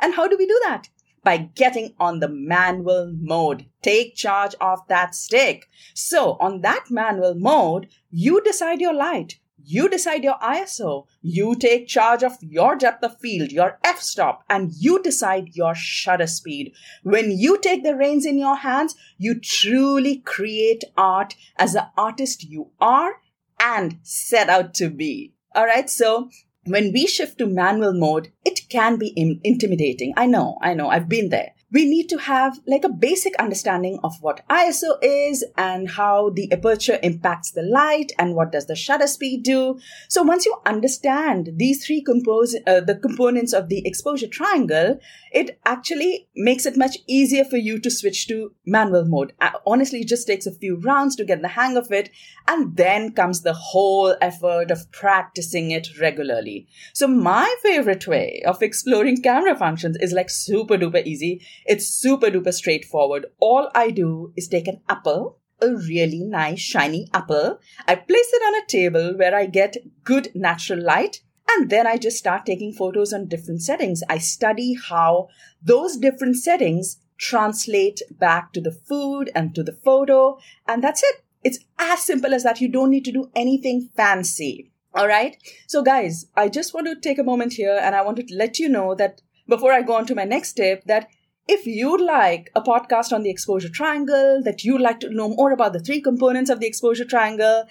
and 0.00 0.14
how 0.14 0.26
do 0.26 0.38
we 0.38 0.46
do 0.46 0.58
that? 0.64 0.88
By 1.24 1.38
getting 1.38 1.94
on 1.98 2.20
the 2.20 2.28
manual 2.28 3.14
mode. 3.18 3.66
Take 3.82 4.14
charge 4.14 4.54
of 4.60 4.80
that 4.88 5.14
stick. 5.14 5.68
So 5.94 6.36
on 6.40 6.60
that 6.60 6.90
manual 6.90 7.34
mode, 7.34 7.88
you 8.10 8.42
decide 8.42 8.80
your 8.80 8.94
light. 8.94 9.38
You 9.66 9.88
decide 9.88 10.22
your 10.22 10.38
ISO. 10.42 11.06
You 11.22 11.54
take 11.54 11.88
charge 11.88 12.22
of 12.22 12.36
your 12.42 12.76
depth 12.76 13.02
of 13.02 13.18
field, 13.18 13.50
your 13.50 13.78
f 13.82 14.00
stop, 14.00 14.44
and 14.50 14.70
you 14.78 15.02
decide 15.02 15.56
your 15.56 15.74
shutter 15.74 16.26
speed. 16.26 16.74
When 17.02 17.30
you 17.30 17.58
take 17.58 17.82
the 17.82 17.96
reins 17.96 18.26
in 18.26 18.36
your 18.36 18.56
hands, 18.56 18.94
you 19.16 19.40
truly 19.40 20.18
create 20.18 20.84
art 20.98 21.34
as 21.56 21.72
the 21.72 21.88
artist 21.96 22.44
you 22.44 22.72
are 22.78 23.22
and 23.58 23.98
set 24.02 24.50
out 24.50 24.74
to 24.74 24.90
be. 24.90 25.32
All 25.54 25.64
right. 25.64 25.88
So 25.88 26.28
when 26.66 26.92
we 26.92 27.06
shift 27.06 27.38
to 27.38 27.46
manual 27.46 27.92
mode, 27.92 28.30
it 28.44 28.68
can 28.68 28.96
be 28.96 29.12
intimidating. 29.44 30.12
I 30.16 30.26
know, 30.26 30.58
I 30.62 30.74
know, 30.74 30.88
I've 30.88 31.08
been 31.08 31.28
there 31.28 31.52
we 31.74 31.84
need 31.84 32.08
to 32.08 32.18
have 32.18 32.60
like 32.68 32.84
a 32.84 32.88
basic 32.88 33.34
understanding 33.40 33.98
of 34.04 34.14
what 34.22 34.46
ISO 34.48 34.96
is 35.02 35.44
and 35.58 35.90
how 35.90 36.30
the 36.30 36.50
aperture 36.52 37.00
impacts 37.02 37.50
the 37.50 37.62
light 37.62 38.12
and 38.16 38.36
what 38.36 38.52
does 38.52 38.66
the 38.66 38.76
shutter 38.76 39.08
speed 39.08 39.42
do. 39.42 39.80
So 40.08 40.22
once 40.22 40.46
you 40.46 40.54
understand 40.64 41.50
these 41.56 41.84
three 41.84 42.00
compose, 42.00 42.54
uh, 42.64 42.80
the 42.80 42.94
components 42.94 43.52
of 43.52 43.68
the 43.68 43.82
exposure 43.84 44.28
triangle, 44.28 45.00
it 45.32 45.58
actually 45.66 46.28
makes 46.36 46.64
it 46.64 46.76
much 46.76 46.98
easier 47.08 47.44
for 47.44 47.56
you 47.56 47.80
to 47.80 47.90
switch 47.90 48.28
to 48.28 48.52
manual 48.64 49.04
mode. 49.04 49.32
Uh, 49.40 49.50
honestly, 49.66 50.02
it 50.02 50.08
just 50.08 50.28
takes 50.28 50.46
a 50.46 50.54
few 50.54 50.76
rounds 50.76 51.16
to 51.16 51.24
get 51.24 51.42
the 51.42 51.48
hang 51.48 51.76
of 51.76 51.90
it. 51.90 52.08
And 52.46 52.76
then 52.76 53.12
comes 53.12 53.40
the 53.40 53.52
whole 53.52 54.14
effort 54.20 54.70
of 54.70 54.92
practicing 54.92 55.72
it 55.72 55.88
regularly. 56.00 56.68
So 56.92 57.08
my 57.08 57.52
favorite 57.62 58.06
way 58.06 58.42
of 58.46 58.62
exploring 58.62 59.22
camera 59.22 59.56
functions 59.56 59.96
is 60.00 60.12
like 60.12 60.30
super 60.30 60.76
duper 60.76 61.04
easy 61.04 61.40
it's 61.66 61.88
super 61.88 62.30
duper 62.30 62.52
straightforward. 62.52 63.26
All 63.38 63.70
I 63.74 63.90
do 63.90 64.32
is 64.36 64.48
take 64.48 64.68
an 64.68 64.80
apple, 64.88 65.38
a 65.60 65.68
really 65.68 66.22
nice 66.22 66.60
shiny 66.60 67.08
apple. 67.12 67.58
I 67.86 67.94
place 67.94 68.30
it 68.32 68.42
on 68.42 68.62
a 68.62 68.66
table 68.66 69.14
where 69.16 69.34
I 69.34 69.46
get 69.46 69.76
good 70.04 70.28
natural 70.34 70.82
light. 70.82 71.22
And 71.50 71.70
then 71.70 71.86
I 71.86 71.98
just 71.98 72.16
start 72.16 72.46
taking 72.46 72.72
photos 72.72 73.12
on 73.12 73.28
different 73.28 73.62
settings. 73.62 74.02
I 74.08 74.18
study 74.18 74.76
how 74.88 75.28
those 75.62 75.96
different 75.96 76.36
settings 76.36 76.98
translate 77.18 78.00
back 78.10 78.52
to 78.52 78.60
the 78.60 78.72
food 78.72 79.30
and 79.34 79.54
to 79.54 79.62
the 79.62 79.72
photo. 79.84 80.38
And 80.66 80.82
that's 80.82 81.02
it. 81.02 81.24
It's 81.42 81.58
as 81.78 82.02
simple 82.02 82.34
as 82.34 82.42
that. 82.42 82.60
You 82.60 82.68
don't 82.68 82.90
need 82.90 83.04
to 83.04 83.12
do 83.12 83.30
anything 83.34 83.90
fancy. 83.94 84.70
All 84.94 85.06
right. 85.06 85.36
So 85.66 85.82
guys, 85.82 86.26
I 86.36 86.48
just 86.48 86.72
want 86.72 86.86
to 86.86 86.96
take 86.96 87.18
a 87.18 87.24
moment 87.24 87.52
here 87.52 87.78
and 87.80 87.94
I 87.94 88.02
want 88.02 88.16
to 88.18 88.34
let 88.34 88.58
you 88.58 88.68
know 88.68 88.94
that 88.94 89.20
before 89.46 89.72
I 89.72 89.82
go 89.82 89.94
on 89.94 90.06
to 90.06 90.14
my 90.14 90.24
next 90.24 90.54
tip 90.54 90.84
that 90.86 91.08
if 91.46 91.66
you'd 91.66 92.00
like 92.00 92.50
a 92.54 92.62
podcast 92.62 93.12
on 93.12 93.22
the 93.22 93.30
exposure 93.30 93.68
triangle, 93.68 94.42
that 94.44 94.64
you'd 94.64 94.80
like 94.80 95.00
to 95.00 95.10
know 95.10 95.28
more 95.28 95.52
about 95.52 95.72
the 95.72 95.80
three 95.80 96.00
components 96.00 96.50
of 96.50 96.60
the 96.60 96.66
exposure 96.66 97.04
triangle, 97.04 97.64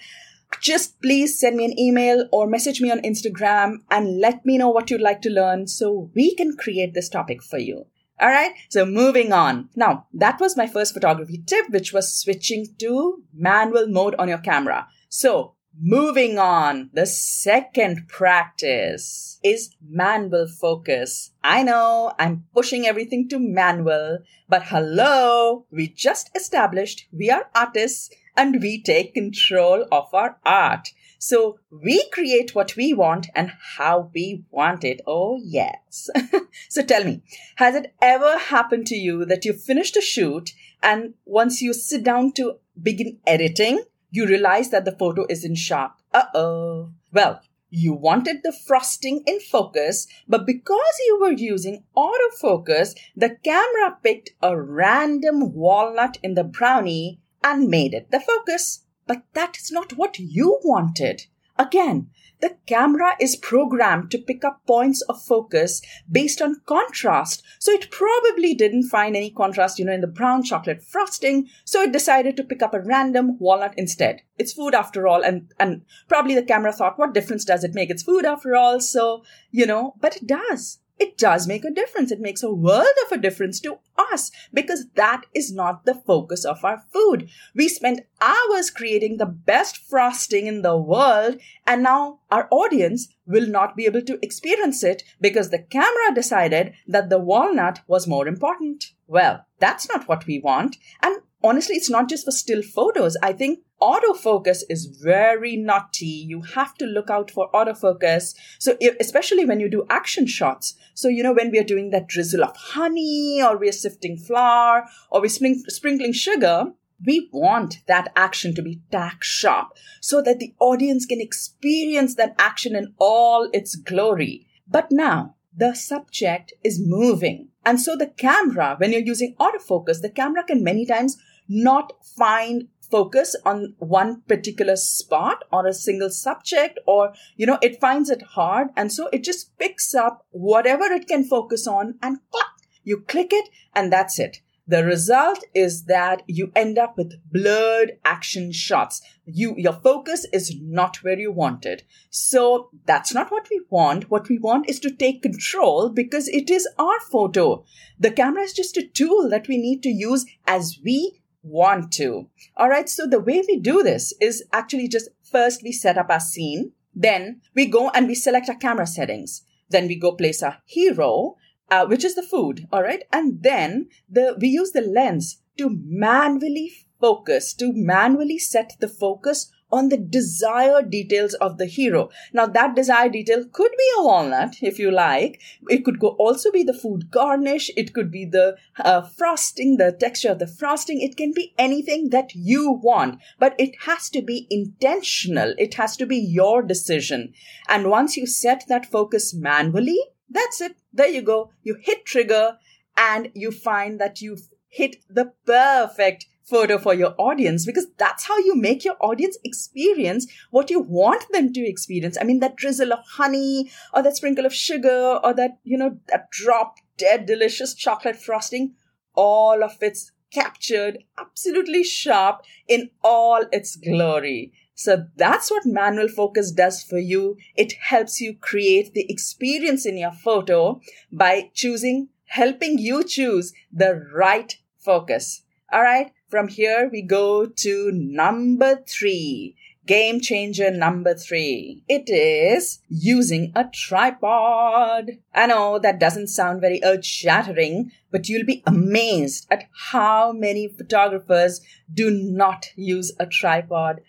just 0.60 1.00
please 1.02 1.38
send 1.38 1.56
me 1.56 1.64
an 1.64 1.78
email 1.78 2.28
or 2.30 2.46
message 2.46 2.80
me 2.80 2.90
on 2.90 3.00
Instagram 3.00 3.78
and 3.90 4.20
let 4.20 4.44
me 4.46 4.58
know 4.58 4.68
what 4.68 4.90
you'd 4.90 5.00
like 5.00 5.20
to 5.22 5.30
learn 5.30 5.66
so 5.66 6.10
we 6.14 6.34
can 6.34 6.56
create 6.56 6.94
this 6.94 7.08
topic 7.08 7.42
for 7.42 7.58
you. 7.58 7.86
All 8.20 8.28
right. 8.28 8.52
So 8.68 8.86
moving 8.86 9.32
on. 9.32 9.68
Now, 9.74 10.06
that 10.14 10.38
was 10.40 10.56
my 10.56 10.68
first 10.68 10.94
photography 10.94 11.42
tip, 11.44 11.68
which 11.70 11.92
was 11.92 12.14
switching 12.14 12.66
to 12.78 13.22
manual 13.34 13.88
mode 13.88 14.14
on 14.16 14.28
your 14.28 14.38
camera. 14.38 14.86
So 15.08 15.54
Moving 15.80 16.38
on, 16.38 16.90
the 16.92 17.04
second 17.04 18.06
practice 18.06 19.40
is 19.42 19.74
manual 19.84 20.46
focus. 20.46 21.32
I 21.42 21.64
know 21.64 22.12
I'm 22.16 22.44
pushing 22.54 22.86
everything 22.86 23.28
to 23.30 23.40
manual, 23.40 24.20
but 24.48 24.66
hello, 24.66 25.66
we 25.72 25.88
just 25.88 26.30
established 26.36 27.08
we 27.12 27.28
are 27.28 27.50
artists 27.56 28.08
and 28.36 28.62
we 28.62 28.82
take 28.82 29.14
control 29.14 29.84
of 29.90 30.14
our 30.14 30.38
art. 30.46 30.90
So 31.18 31.58
we 31.70 32.08
create 32.10 32.54
what 32.54 32.76
we 32.76 32.94
want 32.94 33.26
and 33.34 33.50
how 33.76 34.10
we 34.14 34.44
want 34.50 34.84
it. 34.84 35.00
Oh, 35.08 35.40
yes. 35.42 36.08
so 36.68 36.82
tell 36.82 37.02
me, 37.02 37.22
has 37.56 37.74
it 37.74 37.92
ever 38.00 38.38
happened 38.38 38.86
to 38.88 38.94
you 38.94 39.24
that 39.24 39.44
you 39.44 39.52
finished 39.52 39.96
a 39.96 40.00
shoot 40.00 40.52
and 40.84 41.14
once 41.24 41.60
you 41.62 41.72
sit 41.72 42.04
down 42.04 42.32
to 42.32 42.58
begin 42.80 43.18
editing, 43.26 43.82
you 44.14 44.26
realize 44.26 44.70
that 44.70 44.84
the 44.84 44.92
photo 44.96 45.26
isn't 45.28 45.56
sharp. 45.56 45.92
Uh 46.12 46.26
oh. 46.34 46.90
Well, 47.12 47.40
you 47.68 47.92
wanted 47.92 48.42
the 48.44 48.52
frosting 48.52 49.24
in 49.26 49.40
focus, 49.40 50.06
but 50.28 50.46
because 50.46 51.00
you 51.06 51.18
were 51.20 51.32
using 51.32 51.82
autofocus, 51.96 52.94
the 53.16 53.36
camera 53.42 53.98
picked 54.04 54.30
a 54.40 54.56
random 54.56 55.52
walnut 55.52 56.18
in 56.22 56.34
the 56.34 56.44
brownie 56.44 57.20
and 57.42 57.68
made 57.68 57.92
it 57.92 58.12
the 58.12 58.20
focus. 58.20 58.84
But 59.08 59.24
that 59.32 59.58
is 59.58 59.72
not 59.72 59.94
what 59.94 60.20
you 60.20 60.60
wanted. 60.62 61.26
Again, 61.58 62.10
the 62.44 62.58
camera 62.66 63.16
is 63.18 63.36
programmed 63.36 64.10
to 64.10 64.18
pick 64.18 64.44
up 64.44 64.60
points 64.66 65.00
of 65.08 65.24
focus 65.24 65.80
based 66.12 66.42
on 66.42 66.60
contrast. 66.66 67.42
So 67.58 67.72
it 67.72 67.90
probably 67.90 68.52
didn't 68.52 68.90
find 68.90 69.16
any 69.16 69.30
contrast, 69.30 69.78
you 69.78 69.86
know, 69.86 69.94
in 69.94 70.02
the 70.02 70.06
brown 70.06 70.42
chocolate 70.42 70.82
frosting. 70.82 71.48
So 71.64 71.80
it 71.80 71.92
decided 71.92 72.36
to 72.36 72.44
pick 72.44 72.60
up 72.60 72.74
a 72.74 72.82
random 72.82 73.38
walnut 73.38 73.72
instead. 73.78 74.20
It's 74.36 74.52
food 74.52 74.74
after 74.74 75.08
all. 75.08 75.24
And, 75.24 75.54
and 75.58 75.86
probably 76.06 76.34
the 76.34 76.42
camera 76.42 76.74
thought, 76.74 76.98
what 76.98 77.14
difference 77.14 77.46
does 77.46 77.64
it 77.64 77.74
make? 77.74 77.88
It's 77.88 78.02
food 78.02 78.26
after 78.26 78.54
all. 78.54 78.78
So, 78.78 79.24
you 79.50 79.64
know, 79.64 79.94
but 80.02 80.16
it 80.16 80.26
does 80.26 80.80
it 80.98 81.18
does 81.18 81.46
make 81.48 81.64
a 81.64 81.70
difference. 81.70 82.12
It 82.12 82.20
makes 82.20 82.42
a 82.42 82.52
world 82.52 82.86
of 83.06 83.12
a 83.12 83.20
difference 83.20 83.60
to 83.60 83.78
us 83.98 84.30
because 84.52 84.86
that 84.94 85.22
is 85.34 85.52
not 85.52 85.84
the 85.84 85.94
focus 85.94 86.44
of 86.44 86.64
our 86.64 86.84
food. 86.92 87.28
We 87.54 87.68
spent 87.68 88.02
hours 88.20 88.70
creating 88.70 89.16
the 89.16 89.26
best 89.26 89.76
frosting 89.76 90.46
in 90.46 90.62
the 90.62 90.76
world 90.76 91.38
and 91.66 91.82
now 91.82 92.20
our 92.30 92.48
audience 92.50 93.08
will 93.26 93.46
not 93.46 93.76
be 93.76 93.86
able 93.86 94.02
to 94.02 94.18
experience 94.22 94.84
it 94.84 95.02
because 95.20 95.50
the 95.50 95.58
camera 95.62 96.14
decided 96.14 96.74
that 96.86 97.10
the 97.10 97.18
walnut 97.18 97.80
was 97.86 98.06
more 98.06 98.28
important. 98.28 98.92
Well, 99.06 99.46
that's 99.58 99.88
not 99.88 100.08
what 100.08 100.26
we 100.26 100.38
want. 100.38 100.76
And 101.02 101.16
honestly, 101.44 101.76
it's 101.76 101.90
not 101.90 102.08
just 102.08 102.24
for 102.24 102.30
still 102.30 102.62
photos. 102.62 103.16
I 103.22 103.34
think 103.34 103.60
autofocus 103.80 104.62
is 104.70 104.86
very 104.86 105.56
naughty. 105.56 106.06
You 106.06 106.40
have 106.40 106.74
to 106.76 106.86
look 106.86 107.10
out 107.10 107.30
for 107.30 107.50
autofocus. 107.52 108.34
So, 108.58 108.76
especially 108.98 109.44
when 109.44 109.60
you 109.60 109.70
do 109.70 109.86
action 109.90 110.26
shots. 110.26 110.74
So, 110.94 111.08
you 111.08 111.22
know, 111.22 111.34
when 111.34 111.50
we 111.50 111.58
are 111.58 111.64
doing 111.64 111.90
that 111.90 112.08
drizzle 112.08 112.42
of 112.42 112.56
honey 112.56 113.42
or 113.42 113.58
we're 113.58 113.72
sifting 113.72 114.16
flour 114.16 114.86
or 115.10 115.20
we're 115.20 115.28
sprinkling 115.28 116.14
sugar, 116.14 116.72
we 117.04 117.28
want 117.32 117.80
that 117.86 118.10
action 118.16 118.54
to 118.54 118.62
be 118.62 118.80
tack 118.90 119.22
sharp 119.22 119.76
so 120.00 120.22
that 120.22 120.38
the 120.38 120.54
audience 120.58 121.04
can 121.04 121.20
experience 121.20 122.14
that 122.14 122.34
action 122.38 122.74
in 122.74 122.94
all 122.98 123.50
its 123.52 123.76
glory. 123.76 124.46
But 124.66 124.90
now 124.90 125.34
the 125.54 125.74
subject 125.74 126.54
is 126.64 126.80
moving. 126.80 127.48
And 127.66 127.80
so 127.80 127.96
the 127.96 128.06
camera, 128.06 128.76
when 128.78 128.92
you're 128.92 129.00
using 129.00 129.34
autofocus, 129.36 130.00
the 130.00 130.10
camera 130.10 130.44
can 130.44 130.62
many 130.62 130.84
times 130.84 131.18
not 131.48 131.92
find 132.16 132.68
focus 132.90 133.34
on 133.44 133.74
one 133.78 134.22
particular 134.28 134.76
spot 134.76 135.44
or 135.52 135.66
a 135.66 135.74
single 135.74 136.10
subject 136.10 136.78
or 136.86 137.12
you 137.36 137.46
know 137.46 137.58
it 137.62 137.80
finds 137.80 138.10
it 138.10 138.22
hard 138.22 138.68
and 138.76 138.92
so 138.92 139.08
it 139.08 139.24
just 139.24 139.56
picks 139.58 139.94
up 139.94 140.26
whatever 140.30 140.84
it 140.84 141.08
can 141.08 141.24
focus 141.24 141.66
on 141.66 141.94
and 142.02 142.18
clack, 142.30 142.46
you 142.84 143.00
click 143.00 143.32
it 143.32 143.48
and 143.74 143.92
that's 143.92 144.18
it 144.18 144.40
the 144.66 144.82
result 144.82 145.44
is 145.54 145.84
that 145.84 146.22
you 146.26 146.50
end 146.56 146.78
up 146.78 146.96
with 146.96 147.20
blurred 147.30 147.98
action 148.04 148.50
shots. 148.50 149.02
You, 149.26 149.54
your 149.58 149.74
focus 149.74 150.26
is 150.32 150.56
not 150.58 151.02
where 151.02 151.18
you 151.18 151.30
want 151.30 151.66
it. 151.66 151.82
So 152.08 152.70
that's 152.86 153.12
not 153.12 153.30
what 153.30 153.48
we 153.50 153.60
want. 153.68 154.10
What 154.10 154.28
we 154.30 154.38
want 154.38 154.70
is 154.70 154.80
to 154.80 154.90
take 154.90 155.22
control 155.22 155.90
because 155.90 156.28
it 156.28 156.48
is 156.48 156.66
our 156.78 156.98
photo. 157.10 157.64
The 157.98 158.10
camera 158.10 158.42
is 158.42 158.54
just 158.54 158.78
a 158.78 158.86
tool 158.86 159.28
that 159.28 159.48
we 159.48 159.58
need 159.58 159.82
to 159.82 159.90
use 159.90 160.24
as 160.46 160.78
we 160.82 161.20
want 161.44 161.92
to. 161.92 162.28
All 162.56 162.68
right. 162.68 162.88
So 162.88 163.06
the 163.06 163.20
way 163.20 163.42
we 163.46 163.60
do 163.60 163.82
this 163.82 164.12
is 164.20 164.42
actually 164.52 164.88
just 164.88 165.10
first 165.22 165.62
we 165.62 165.70
set 165.70 165.98
up 165.98 166.10
our 166.10 166.20
scene. 166.20 166.72
Then 166.94 167.42
we 167.54 167.66
go 167.66 167.90
and 167.90 168.08
we 168.08 168.14
select 168.14 168.48
our 168.48 168.56
camera 168.56 168.86
settings. 168.86 169.42
Then 169.68 169.86
we 169.86 169.96
go 169.96 170.12
place 170.12 170.42
our 170.42 170.58
hero 170.64 171.36
uh, 171.70 171.86
which 171.86 172.04
is 172.04 172.14
the 172.14 172.22
food, 172.22 172.66
all 172.72 172.82
right? 172.82 173.02
And 173.12 173.42
then 173.42 173.88
the 174.08 174.36
we 174.40 174.48
use 174.48 174.72
the 174.72 174.80
lens 174.80 175.40
to 175.58 175.78
manually 175.84 176.72
focus, 177.00 177.54
to 177.54 177.72
manually 177.74 178.38
set 178.38 178.72
the 178.80 178.88
focus 178.88 179.50
on 179.70 179.88
the 179.88 179.96
desired 179.96 180.90
details 180.90 181.34
of 181.34 181.58
the 181.58 181.66
hero. 181.66 182.10
Now, 182.32 182.46
that 182.46 182.76
desired 182.76 183.12
detail 183.12 183.44
could 183.52 183.72
be 183.76 183.90
a 183.98 184.04
walnut, 184.04 184.56
if 184.62 184.78
you 184.78 184.90
like. 184.90 185.40
It 185.68 185.84
could 185.84 185.98
go 185.98 186.08
also 186.10 186.52
be 186.52 186.62
the 186.62 186.72
food 186.72 187.10
garnish. 187.10 187.70
It 187.76 187.92
could 187.92 188.10
be 188.10 188.24
the 188.24 188.56
uh, 188.78 189.02
frosting, 189.02 189.76
the 189.76 189.92
texture 189.92 190.30
of 190.30 190.38
the 190.38 190.46
frosting. 190.46 191.00
It 191.00 191.16
can 191.16 191.32
be 191.32 191.54
anything 191.58 192.10
that 192.10 192.34
you 192.34 192.70
want, 192.70 193.20
but 193.38 193.54
it 193.58 193.74
has 193.80 194.08
to 194.10 194.22
be 194.22 194.46
intentional. 194.50 195.54
It 195.58 195.74
has 195.74 195.96
to 195.96 196.06
be 196.06 196.18
your 196.18 196.62
decision. 196.62 197.32
And 197.68 197.90
once 197.90 198.16
you 198.16 198.26
set 198.26 198.64
that 198.68 198.86
focus 198.86 199.34
manually, 199.34 199.98
that's 200.30 200.60
it. 200.60 200.76
There 200.92 201.08
you 201.08 201.22
go. 201.22 201.50
You 201.62 201.76
hit 201.80 202.04
trigger 202.04 202.58
and 202.96 203.30
you 203.34 203.50
find 203.50 204.00
that 204.00 204.20
you've 204.20 204.48
hit 204.68 204.96
the 205.08 205.32
perfect 205.46 206.26
photo 206.44 206.78
for 206.78 206.94
your 206.94 207.14
audience 207.18 207.64
because 207.64 207.86
that's 207.96 208.26
how 208.26 208.38
you 208.38 208.54
make 208.54 208.84
your 208.84 208.96
audience 209.00 209.38
experience 209.44 210.26
what 210.50 210.70
you 210.70 210.80
want 210.80 211.24
them 211.32 211.52
to 211.52 211.66
experience. 211.66 212.18
I 212.20 212.24
mean, 212.24 212.40
that 212.40 212.56
drizzle 212.56 212.92
of 212.92 213.04
honey 213.04 213.70
or 213.92 214.02
that 214.02 214.16
sprinkle 214.16 214.46
of 214.46 214.54
sugar 214.54 215.18
or 215.22 215.34
that, 215.34 215.58
you 215.64 215.78
know, 215.78 215.98
that 216.08 216.30
drop 216.30 216.76
dead 216.96 217.26
delicious 217.26 217.74
chocolate 217.74 218.16
frosting, 218.16 218.74
all 219.14 219.64
of 219.64 219.72
it's 219.80 220.12
captured 220.32 220.98
absolutely 221.18 221.84
sharp 221.84 222.42
in 222.68 222.90
all 223.02 223.44
its 223.52 223.76
glory. 223.76 224.52
So 224.74 225.06
that's 225.16 225.50
what 225.50 225.64
manual 225.64 226.08
focus 226.08 226.50
does 226.50 226.82
for 226.82 226.98
you. 226.98 227.36
It 227.54 227.74
helps 227.74 228.20
you 228.20 228.36
create 228.36 228.92
the 228.92 229.06
experience 229.08 229.86
in 229.86 229.96
your 229.96 230.10
photo 230.10 230.80
by 231.12 231.50
choosing, 231.54 232.08
helping 232.26 232.78
you 232.78 233.04
choose 233.04 233.52
the 233.72 233.94
right 234.12 234.58
focus. 234.78 235.42
All 235.72 235.82
right. 235.82 236.12
From 236.34 236.48
here, 236.48 236.88
we 236.90 237.00
go 237.00 237.46
to 237.46 237.92
number 237.92 238.82
three. 238.88 239.54
Game 239.86 240.20
changer 240.20 240.68
number 240.68 241.14
three. 241.14 241.84
It 241.88 242.10
is 242.10 242.80
using 242.88 243.52
a 243.54 243.66
tripod. 243.72 245.12
I 245.32 245.46
know 245.46 245.78
that 245.78 246.00
doesn't 246.00 246.26
sound 246.26 246.60
very 246.60 246.80
earth 246.82 247.04
shattering, 247.04 247.92
but 248.10 248.28
you'll 248.28 248.44
be 248.44 248.64
amazed 248.66 249.46
at 249.48 249.68
how 249.92 250.32
many 250.32 250.66
photographers 250.66 251.60
do 252.02 252.10
not 252.10 252.66
use 252.74 253.12
a 253.20 253.26
tripod 253.26 254.00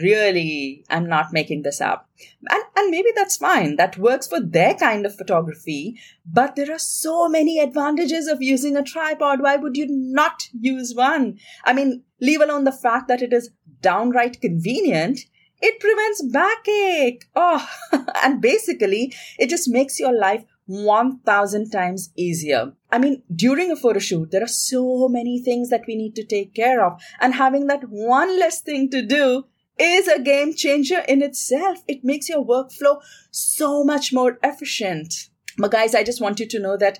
really 0.00 0.84
i'm 0.90 1.08
not 1.08 1.32
making 1.32 1.62
this 1.62 1.80
up. 1.80 2.08
And, 2.48 2.62
and 2.76 2.90
maybe 2.90 3.10
that's 3.16 3.36
fine. 3.36 3.76
That 3.76 3.98
works 3.98 4.28
for 4.28 4.40
their 4.40 4.74
kind 4.74 5.04
of 5.04 5.16
photography. 5.16 5.98
But 6.24 6.54
there 6.54 6.70
are 6.72 6.78
so 6.78 7.28
many 7.28 7.58
advantages 7.58 8.28
of 8.28 8.40
using 8.40 8.76
a 8.76 8.84
tripod. 8.84 9.42
Why 9.42 9.56
would 9.56 9.76
you 9.76 9.86
not 9.88 10.48
use 10.52 10.94
one? 10.94 11.38
I 11.64 11.72
mean 11.72 12.04
leave 12.20 12.40
alone 12.40 12.64
the 12.64 12.72
fact 12.72 13.08
that 13.08 13.22
it 13.22 13.32
is 13.32 13.50
downright 13.80 14.40
convenient 14.40 15.18
it 15.60 15.78
prevents 15.78 16.22
backache. 16.22 17.24
Oh 17.36 17.66
and 18.22 18.40
basically 18.40 19.14
it 19.38 19.48
just 19.48 19.68
makes 19.68 19.98
your 19.98 20.12
life 20.12 20.44
1000 20.66 21.70
times 21.70 22.10
easier. 22.16 22.72
I 22.90 22.98
mean, 22.98 23.22
during 23.34 23.70
a 23.70 23.76
photo 23.76 23.98
shoot, 23.98 24.30
there 24.30 24.42
are 24.42 24.48
so 24.48 25.08
many 25.08 25.40
things 25.40 25.70
that 25.70 25.84
we 25.86 25.96
need 25.96 26.14
to 26.16 26.24
take 26.24 26.54
care 26.54 26.84
of, 26.84 27.00
and 27.20 27.34
having 27.34 27.66
that 27.66 27.88
one 27.88 28.38
less 28.38 28.60
thing 28.60 28.88
to 28.90 29.04
do 29.04 29.44
is 29.82 30.08
a 30.08 30.20
game 30.20 30.54
changer 30.54 31.00
in 31.08 31.22
itself. 31.22 31.80
It 31.88 32.04
makes 32.04 32.28
your 32.28 32.44
workflow 32.44 33.02
so 33.30 33.84
much 33.84 34.12
more 34.12 34.38
efficient. 34.42 35.28
But 35.58 35.72
guys, 35.72 35.94
I 35.94 36.04
just 36.04 36.20
want 36.20 36.40
you 36.40 36.46
to 36.48 36.58
know 36.58 36.76
that 36.76 36.98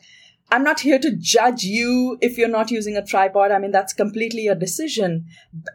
I'm 0.51 0.65
not 0.65 0.81
here 0.81 0.99
to 0.99 1.17
judge 1.17 1.65
you 1.65 2.19
if 2.21 2.37
you're 2.37 2.47
not 2.49 2.71
using 2.71 2.95
a 2.95 3.05
tripod. 3.05 3.51
I 3.51 3.59
mean, 3.59 3.71
that's 3.71 3.95
completely 3.95 4.43
your 4.43 4.55
decision. 4.55 5.25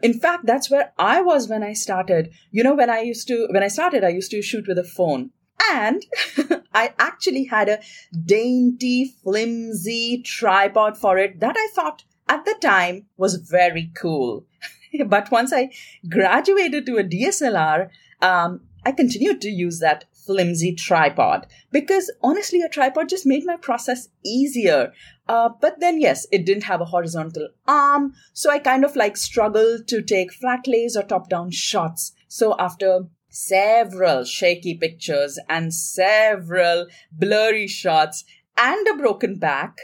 In 0.02 0.20
fact, 0.20 0.46
that's 0.46 0.70
where 0.70 0.92
I 0.98 1.20
was 1.20 1.48
when 1.48 1.64
I 1.64 1.72
started. 1.72 2.30
You 2.52 2.62
know, 2.62 2.76
when 2.76 2.88
I 2.88 3.00
used 3.00 3.26
to, 3.28 3.48
when 3.50 3.64
I 3.64 3.68
started, 3.68 4.04
I 4.04 4.10
used 4.10 4.30
to 4.30 4.40
shoot 4.40 4.68
with 4.68 4.78
a 4.78 4.84
phone. 4.84 5.30
And 5.72 6.06
I 6.72 6.94
actually 6.98 7.46
had 7.46 7.68
a 7.68 7.80
dainty, 8.24 9.16
flimsy 9.24 10.22
tripod 10.22 10.96
for 10.96 11.18
it 11.18 11.40
that 11.40 11.56
I 11.58 11.68
thought 11.74 12.04
at 12.28 12.44
the 12.44 12.54
time 12.60 13.06
was 13.16 13.34
very 13.34 13.90
cool. 13.96 14.44
but 15.06 15.30
once 15.30 15.52
I 15.52 15.70
graduated 16.08 16.86
to 16.86 16.96
a 16.96 17.04
DSLR, 17.04 17.90
um, 18.20 18.60
I 18.84 18.92
continued 18.92 19.40
to 19.42 19.50
use 19.50 19.80
that 19.80 20.04
flimsy 20.12 20.74
tripod 20.74 21.46
because 21.72 22.10
honestly, 22.22 22.60
a 22.60 22.68
tripod 22.68 23.08
just 23.08 23.26
made 23.26 23.44
my 23.44 23.56
process 23.56 24.08
easier. 24.24 24.92
Uh, 25.26 25.48
but 25.60 25.80
then, 25.80 26.00
yes, 26.00 26.26
it 26.32 26.44
didn't 26.46 26.64
have 26.64 26.80
a 26.80 26.86
horizontal 26.86 27.48
arm, 27.66 28.14
so 28.32 28.50
I 28.50 28.58
kind 28.58 28.84
of 28.84 28.96
like 28.96 29.16
struggled 29.16 29.88
to 29.88 30.02
take 30.02 30.32
flat 30.32 30.66
lays 30.66 30.96
or 30.96 31.02
top 31.02 31.28
down 31.28 31.50
shots. 31.50 32.12
So 32.28 32.56
after 32.58 33.06
several 33.30 34.24
shaky 34.24 34.74
pictures 34.74 35.38
and 35.48 35.72
several 35.72 36.86
blurry 37.12 37.66
shots 37.66 38.24
and 38.56 38.86
a 38.88 38.96
broken 38.96 39.38
back 39.38 39.78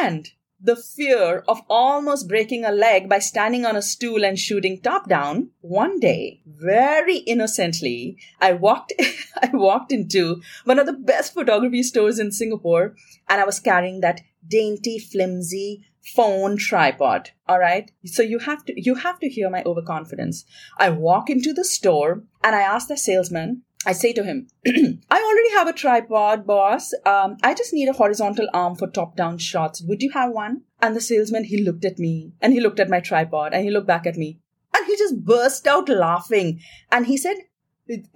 and 0.00 0.30
the 0.60 0.76
fear 0.76 1.44
of 1.46 1.60
almost 1.68 2.28
breaking 2.28 2.64
a 2.64 2.72
leg 2.72 3.08
by 3.08 3.18
standing 3.18 3.66
on 3.66 3.76
a 3.76 3.82
stool 3.82 4.24
and 4.24 4.38
shooting 4.38 4.80
top 4.80 5.08
down, 5.08 5.50
one 5.60 6.00
day, 6.00 6.40
very 6.46 7.18
innocently, 7.18 8.16
I 8.40 8.52
walked, 8.54 8.92
I 9.42 9.50
walked 9.52 9.92
into 9.92 10.40
one 10.64 10.78
of 10.78 10.86
the 10.86 10.92
best 10.92 11.34
photography 11.34 11.82
stores 11.82 12.18
in 12.18 12.32
Singapore 12.32 12.94
and 13.28 13.40
I 13.40 13.44
was 13.44 13.60
carrying 13.60 14.00
that 14.00 14.22
dainty, 14.46 14.98
flimsy 14.98 15.84
phone 16.14 16.56
tripod. 16.56 17.30
All 17.48 17.58
right. 17.58 17.90
So 18.04 18.22
you 18.22 18.38
have 18.38 18.64
to, 18.66 18.72
you 18.76 18.94
have 18.94 19.18
to 19.20 19.28
hear 19.28 19.50
my 19.50 19.62
overconfidence. 19.64 20.44
I 20.78 20.90
walk 20.90 21.28
into 21.28 21.52
the 21.52 21.64
store 21.64 22.22
and 22.44 22.54
I 22.54 22.62
ask 22.62 22.88
the 22.88 22.96
salesman, 22.96 23.62
I 23.86 23.92
say 23.92 24.12
to 24.14 24.24
him, 24.24 24.48
I 24.66 25.22
already 25.22 25.50
have 25.52 25.68
a 25.68 25.72
tripod, 25.72 26.44
boss. 26.44 26.92
Um, 27.04 27.36
I 27.44 27.54
just 27.54 27.72
need 27.72 27.88
a 27.88 27.92
horizontal 27.92 28.48
arm 28.52 28.74
for 28.74 28.88
top 28.88 29.16
down 29.16 29.38
shots. 29.38 29.80
Would 29.82 30.02
you 30.02 30.10
have 30.10 30.32
one? 30.32 30.62
And 30.82 30.96
the 30.96 31.00
salesman, 31.00 31.44
he 31.44 31.62
looked 31.62 31.84
at 31.84 31.98
me 31.98 32.32
and 32.42 32.52
he 32.52 32.60
looked 32.60 32.80
at 32.80 32.90
my 32.90 33.00
tripod 33.00 33.54
and 33.54 33.64
he 33.64 33.70
looked 33.70 33.86
back 33.86 34.04
at 34.04 34.16
me 34.16 34.40
and 34.76 34.86
he 34.86 34.96
just 34.96 35.24
burst 35.24 35.68
out 35.68 35.88
laughing. 35.88 36.60
And 36.90 37.06
he 37.06 37.16
said, 37.16 37.36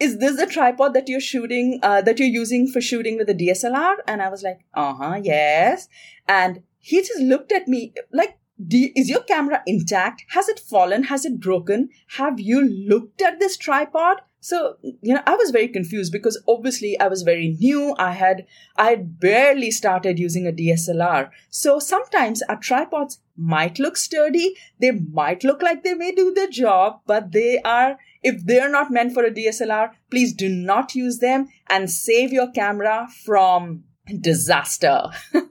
is 0.01 0.19
this 0.19 0.37
the 0.37 0.47
tripod 0.47 0.95
that 0.95 1.09
you're 1.09 1.21
shooting, 1.21 1.79
uh, 1.85 2.03
that 2.03 2.19
you're 2.19 2.29
using 2.29 2.67
for 2.67 2.81
shooting 2.81 3.17
with 3.17 3.31
a 3.31 3.35
DSLR? 3.35 3.97
And 4.09 4.21
I 4.21 4.29
was 4.29 4.43
like, 4.43 4.65
uh 4.75 4.95
huh, 4.95 5.21
yes. 5.23 5.89
And 6.27 6.65
he 6.79 7.01
just 7.01 7.21
looked 7.21 7.53
at 7.53 7.69
me 7.69 7.95
like, 8.13 8.39
is 8.69 9.09
your 9.09 9.23
camera 9.23 9.63
intact? 9.67 10.25
Has 10.31 10.49
it 10.49 10.59
fallen? 10.59 11.05
Has 11.05 11.25
it 11.25 11.41
broken? 11.41 11.91
Have 12.17 12.41
you 12.41 12.61
looked 12.61 13.23
at 13.23 13.39
this 13.39 13.57
tripod? 13.57 14.21
So, 14.41 14.77
you 14.83 15.15
know, 15.15 15.23
I 15.27 15.37
was 15.37 15.51
very 15.51 15.69
confused 15.69 16.13
because 16.13 16.43
obviously 16.49 16.99
I 16.99 17.09
was 17.09 17.23
very 17.23 17.57
new. 17.61 17.95
I 17.99 18.13
had, 18.13 18.47
I 18.77 18.91
had 18.91 19.21
barely 19.21 19.71
started 19.71 20.19
using 20.19 20.47
a 20.47 20.53
DSLR. 20.53 21.31
So 21.51 21.79
sometimes 21.79 22.43
our 22.43 22.57
tripods 22.57 23.21
might 23.37 23.79
look 23.79 23.99
sturdy. 23.99 24.55
They 24.81 24.93
might 24.93 25.45
look 25.45 25.61
like 25.63 25.85
they 25.85 25.95
may 25.95 26.13
do 26.13 26.33
the 26.33 26.49
job, 26.49 27.01
but 27.07 27.33
they 27.33 27.61
are, 27.61 27.99
if 28.23 28.45
they're 28.45 28.71
not 28.71 28.91
meant 28.91 29.13
for 29.13 29.25
a 29.25 29.31
DSLR, 29.31 29.91
please 30.11 30.33
do 30.33 30.49
not 30.49 30.95
use 30.95 31.19
them 31.19 31.49
and 31.69 31.91
save 31.91 32.33
your 32.33 32.51
camera 32.51 33.09
from 33.25 33.85
disaster. 34.21 35.03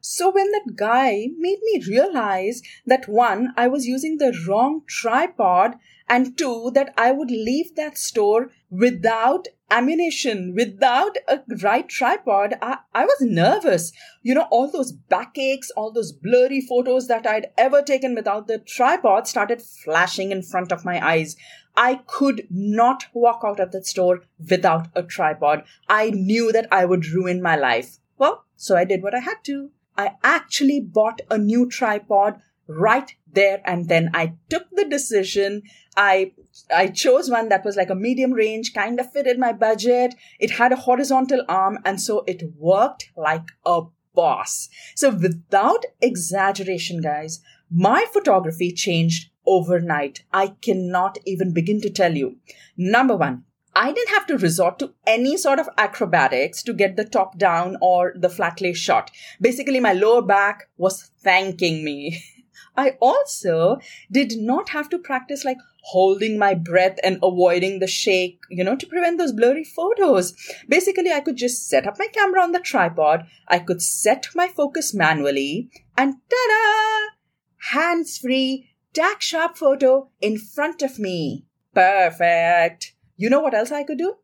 so 0.00 0.30
when 0.30 0.50
that 0.52 0.76
guy 0.76 1.28
made 1.36 1.58
me 1.62 1.82
realize 1.88 2.62
that 2.86 3.08
one, 3.08 3.52
I 3.56 3.68
was 3.68 3.86
using 3.86 4.18
the 4.18 4.36
wrong 4.46 4.82
tripod 4.86 5.74
and 6.08 6.36
two, 6.38 6.70
that 6.74 6.92
I 6.96 7.12
would 7.12 7.30
leave 7.30 7.74
that 7.74 7.98
store 7.98 8.50
without 8.70 9.48
ammunition, 9.70 10.54
without 10.54 11.16
a 11.26 11.40
right 11.62 11.88
tripod, 11.88 12.54
I, 12.62 12.78
I 12.94 13.04
was 13.04 13.20
nervous. 13.20 13.92
You 14.22 14.34
know, 14.34 14.46
all 14.50 14.70
those 14.70 14.92
backaches, 14.92 15.72
all 15.76 15.90
those 15.90 16.12
blurry 16.12 16.60
photos 16.60 17.08
that 17.08 17.26
I'd 17.26 17.48
ever 17.58 17.82
taken 17.82 18.14
without 18.14 18.46
the 18.46 18.58
tripod 18.58 19.26
started 19.26 19.60
flashing 19.62 20.30
in 20.30 20.42
front 20.42 20.72
of 20.72 20.84
my 20.84 21.04
eyes. 21.04 21.36
I 21.76 21.96
could 22.06 22.46
not 22.50 23.06
walk 23.12 23.42
out 23.44 23.60
of 23.60 23.72
that 23.72 23.86
store 23.86 24.22
without 24.48 24.88
a 24.94 25.02
tripod. 25.02 25.64
I 25.88 26.10
knew 26.10 26.52
that 26.52 26.68
I 26.70 26.84
would 26.84 27.06
ruin 27.06 27.42
my 27.42 27.56
life. 27.56 27.98
Well, 28.18 28.44
so 28.56 28.76
I 28.76 28.84
did 28.84 29.02
what 29.02 29.14
I 29.14 29.20
had 29.20 29.44
to. 29.44 29.70
I 29.98 30.12
actually 30.22 30.80
bought 30.80 31.20
a 31.30 31.38
new 31.38 31.68
tripod 31.68 32.40
right 32.68 33.14
there 33.32 33.60
and 33.64 33.88
then 33.88 34.10
I 34.14 34.34
took 34.48 34.64
the 34.72 34.84
decision. 34.84 35.62
I 35.96 36.32
I 36.74 36.88
chose 36.88 37.30
one 37.30 37.48
that 37.50 37.64
was 37.64 37.76
like 37.76 37.90
a 37.90 37.94
medium 37.94 38.32
range, 38.32 38.74
kind 38.74 38.98
of 38.98 39.12
fitted 39.12 39.38
my 39.38 39.52
budget. 39.52 40.14
It 40.40 40.52
had 40.52 40.72
a 40.72 40.76
horizontal 40.76 41.42
arm 41.48 41.78
and 41.84 42.00
so 42.00 42.24
it 42.26 42.42
worked 42.58 43.10
like 43.16 43.48
a 43.64 43.82
boss. 44.14 44.68
So 44.94 45.10
without 45.10 45.84
exaggeration, 46.00 47.00
guys, 47.00 47.40
my 47.70 48.06
photography 48.12 48.72
changed 48.72 49.30
overnight. 49.46 50.24
I 50.32 50.48
cannot 50.60 51.18
even 51.24 51.52
begin 51.52 51.80
to 51.82 51.90
tell 51.90 52.16
you. 52.16 52.36
Number 52.76 53.16
one, 53.16 53.44
I 53.74 53.92
didn't 53.92 54.14
have 54.14 54.26
to 54.28 54.38
resort 54.38 54.78
to 54.78 54.94
any 55.06 55.36
sort 55.36 55.58
of 55.58 55.68
acrobatics 55.76 56.62
to 56.62 56.72
get 56.72 56.96
the 56.96 57.04
top 57.04 57.36
down 57.36 57.76
or 57.82 58.14
the 58.16 58.30
flat 58.30 58.60
lay 58.62 58.72
shot. 58.72 59.10
Basically, 59.40 59.80
my 59.80 59.92
lower 59.92 60.22
back 60.22 60.70
was 60.78 61.10
thanking 61.22 61.84
me. 61.84 62.22
I 62.76 62.96
also 63.00 63.78
did 64.10 64.34
not 64.36 64.70
have 64.70 64.88
to 64.90 64.98
practice 64.98 65.44
like 65.44 65.58
holding 65.82 66.38
my 66.38 66.54
breath 66.54 66.98
and 67.04 67.18
avoiding 67.22 67.78
the 67.78 67.86
shake, 67.86 68.40
you 68.50 68.64
know, 68.64 68.76
to 68.76 68.86
prevent 68.86 69.18
those 69.18 69.32
blurry 69.32 69.64
photos. 69.64 70.34
Basically, 70.68 71.12
I 71.12 71.20
could 71.20 71.36
just 71.36 71.68
set 71.68 71.86
up 71.86 71.98
my 71.98 72.08
camera 72.08 72.42
on 72.42 72.52
the 72.52 72.60
tripod, 72.60 73.26
I 73.48 73.60
could 73.60 73.80
set 73.80 74.28
my 74.34 74.48
focus 74.48 74.92
manually, 74.92 75.70
and 75.96 76.14
ta 76.28 76.36
da! 76.48 77.76
Hands 77.78 78.18
free, 78.18 78.70
tack 78.92 79.22
sharp 79.22 79.56
photo 79.56 80.10
in 80.20 80.38
front 80.38 80.82
of 80.82 80.98
me. 80.98 81.46
Perfect. 81.74 82.94
You 83.16 83.30
know 83.30 83.40
what 83.40 83.54
else 83.54 83.70
I 83.70 83.84
could 83.84 83.98
do? 83.98 84.16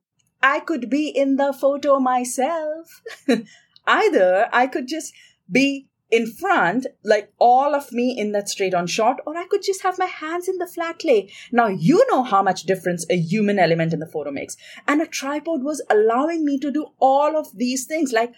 I 0.42 0.60
could 0.60 0.90
be 0.90 1.08
in 1.08 1.36
the 1.36 1.52
photo 1.52 2.00
myself. 2.00 3.02
Either 3.86 4.48
I 4.52 4.66
could 4.66 4.88
just 4.88 5.12
be 5.50 5.88
in 6.12 6.26
front, 6.30 6.86
like 7.02 7.32
all 7.38 7.74
of 7.74 7.90
me 7.90 8.16
in 8.16 8.32
that 8.32 8.48
straight 8.48 8.74
on 8.74 8.86
shot, 8.86 9.18
or 9.26 9.36
I 9.36 9.46
could 9.46 9.62
just 9.62 9.82
have 9.82 9.98
my 9.98 10.06
hands 10.06 10.46
in 10.46 10.58
the 10.58 10.66
flat 10.66 11.04
lay. 11.04 11.32
Now, 11.50 11.68
you 11.68 12.06
know 12.10 12.22
how 12.22 12.42
much 12.42 12.64
difference 12.64 13.06
a 13.08 13.16
human 13.16 13.58
element 13.58 13.94
in 13.94 13.98
the 13.98 14.06
photo 14.06 14.30
makes. 14.30 14.56
And 14.86 15.00
a 15.00 15.06
tripod 15.06 15.64
was 15.64 15.82
allowing 15.90 16.44
me 16.44 16.58
to 16.58 16.70
do 16.70 16.88
all 17.00 17.36
of 17.36 17.56
these 17.56 17.86
things. 17.86 18.12
Like, 18.12 18.34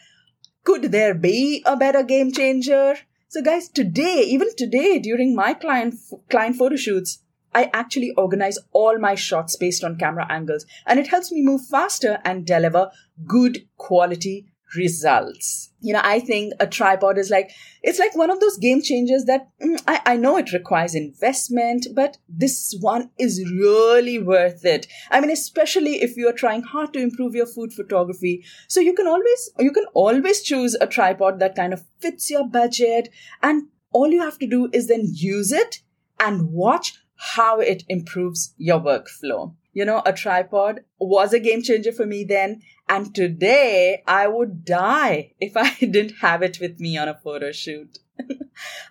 could 0.62 0.92
there 0.92 1.14
be 1.14 1.62
a 1.66 1.76
better 1.76 2.04
game 2.04 2.30
changer? 2.32 2.96
So 3.28 3.42
guys, 3.42 3.68
today, 3.68 4.24
even 4.28 4.54
today, 4.56 5.00
during 5.00 5.34
my 5.34 5.52
client, 5.52 5.96
client 6.30 6.54
photo 6.54 6.76
shoots, 6.76 7.18
I 7.52 7.70
actually 7.72 8.12
organize 8.16 8.58
all 8.72 8.98
my 8.98 9.16
shots 9.16 9.56
based 9.56 9.82
on 9.82 9.98
camera 9.98 10.26
angles 10.30 10.64
and 10.86 11.00
it 11.00 11.08
helps 11.08 11.30
me 11.30 11.42
move 11.42 11.66
faster 11.66 12.20
and 12.24 12.46
deliver 12.46 12.90
good 13.26 13.66
quality 13.76 14.46
results. 14.76 15.70
You 15.80 15.92
know, 15.92 16.00
I 16.02 16.20
think 16.20 16.54
a 16.60 16.66
tripod 16.66 17.18
is 17.18 17.30
like, 17.30 17.50
it's 17.82 17.98
like 17.98 18.16
one 18.16 18.30
of 18.30 18.40
those 18.40 18.56
game 18.56 18.80
changers 18.82 19.24
that 19.24 19.48
mm, 19.62 19.80
I, 19.86 20.00
I 20.06 20.16
know 20.16 20.36
it 20.36 20.52
requires 20.52 20.94
investment, 20.94 21.86
but 21.94 22.16
this 22.28 22.74
one 22.80 23.10
is 23.18 23.44
really 23.50 24.18
worth 24.18 24.64
it. 24.64 24.86
I 25.10 25.20
mean, 25.20 25.30
especially 25.30 26.02
if 26.02 26.16
you're 26.16 26.32
trying 26.32 26.62
hard 26.62 26.92
to 26.94 27.00
improve 27.00 27.34
your 27.34 27.46
food 27.46 27.72
photography. 27.72 28.44
So 28.68 28.80
you 28.80 28.94
can 28.94 29.06
always, 29.06 29.50
you 29.58 29.72
can 29.72 29.84
always 29.92 30.42
choose 30.42 30.74
a 30.80 30.86
tripod 30.86 31.38
that 31.40 31.56
kind 31.56 31.72
of 31.72 31.84
fits 32.00 32.30
your 32.30 32.48
budget 32.48 33.10
and 33.42 33.68
all 33.92 34.10
you 34.10 34.20
have 34.20 34.38
to 34.38 34.46
do 34.46 34.68
is 34.72 34.88
then 34.88 35.06
use 35.12 35.52
it 35.52 35.80
and 36.18 36.50
watch 36.50 36.98
how 37.16 37.60
it 37.60 37.84
improves 37.88 38.54
your 38.58 38.80
workflow. 38.80 39.54
You 39.74 39.84
know, 39.84 40.02
a 40.06 40.12
tripod 40.12 40.80
was 40.98 41.32
a 41.32 41.40
game 41.40 41.62
changer 41.62 41.92
for 41.92 42.06
me 42.06 42.24
then. 42.24 42.62
And 42.88 43.14
today 43.14 44.02
I 44.06 44.28
would 44.28 44.64
die 44.64 45.32
if 45.40 45.52
I 45.56 45.74
didn't 45.74 46.18
have 46.20 46.42
it 46.42 46.60
with 46.60 46.80
me 46.80 46.96
on 46.96 47.08
a 47.08 47.14
photo 47.14 47.52
shoot. 47.52 47.98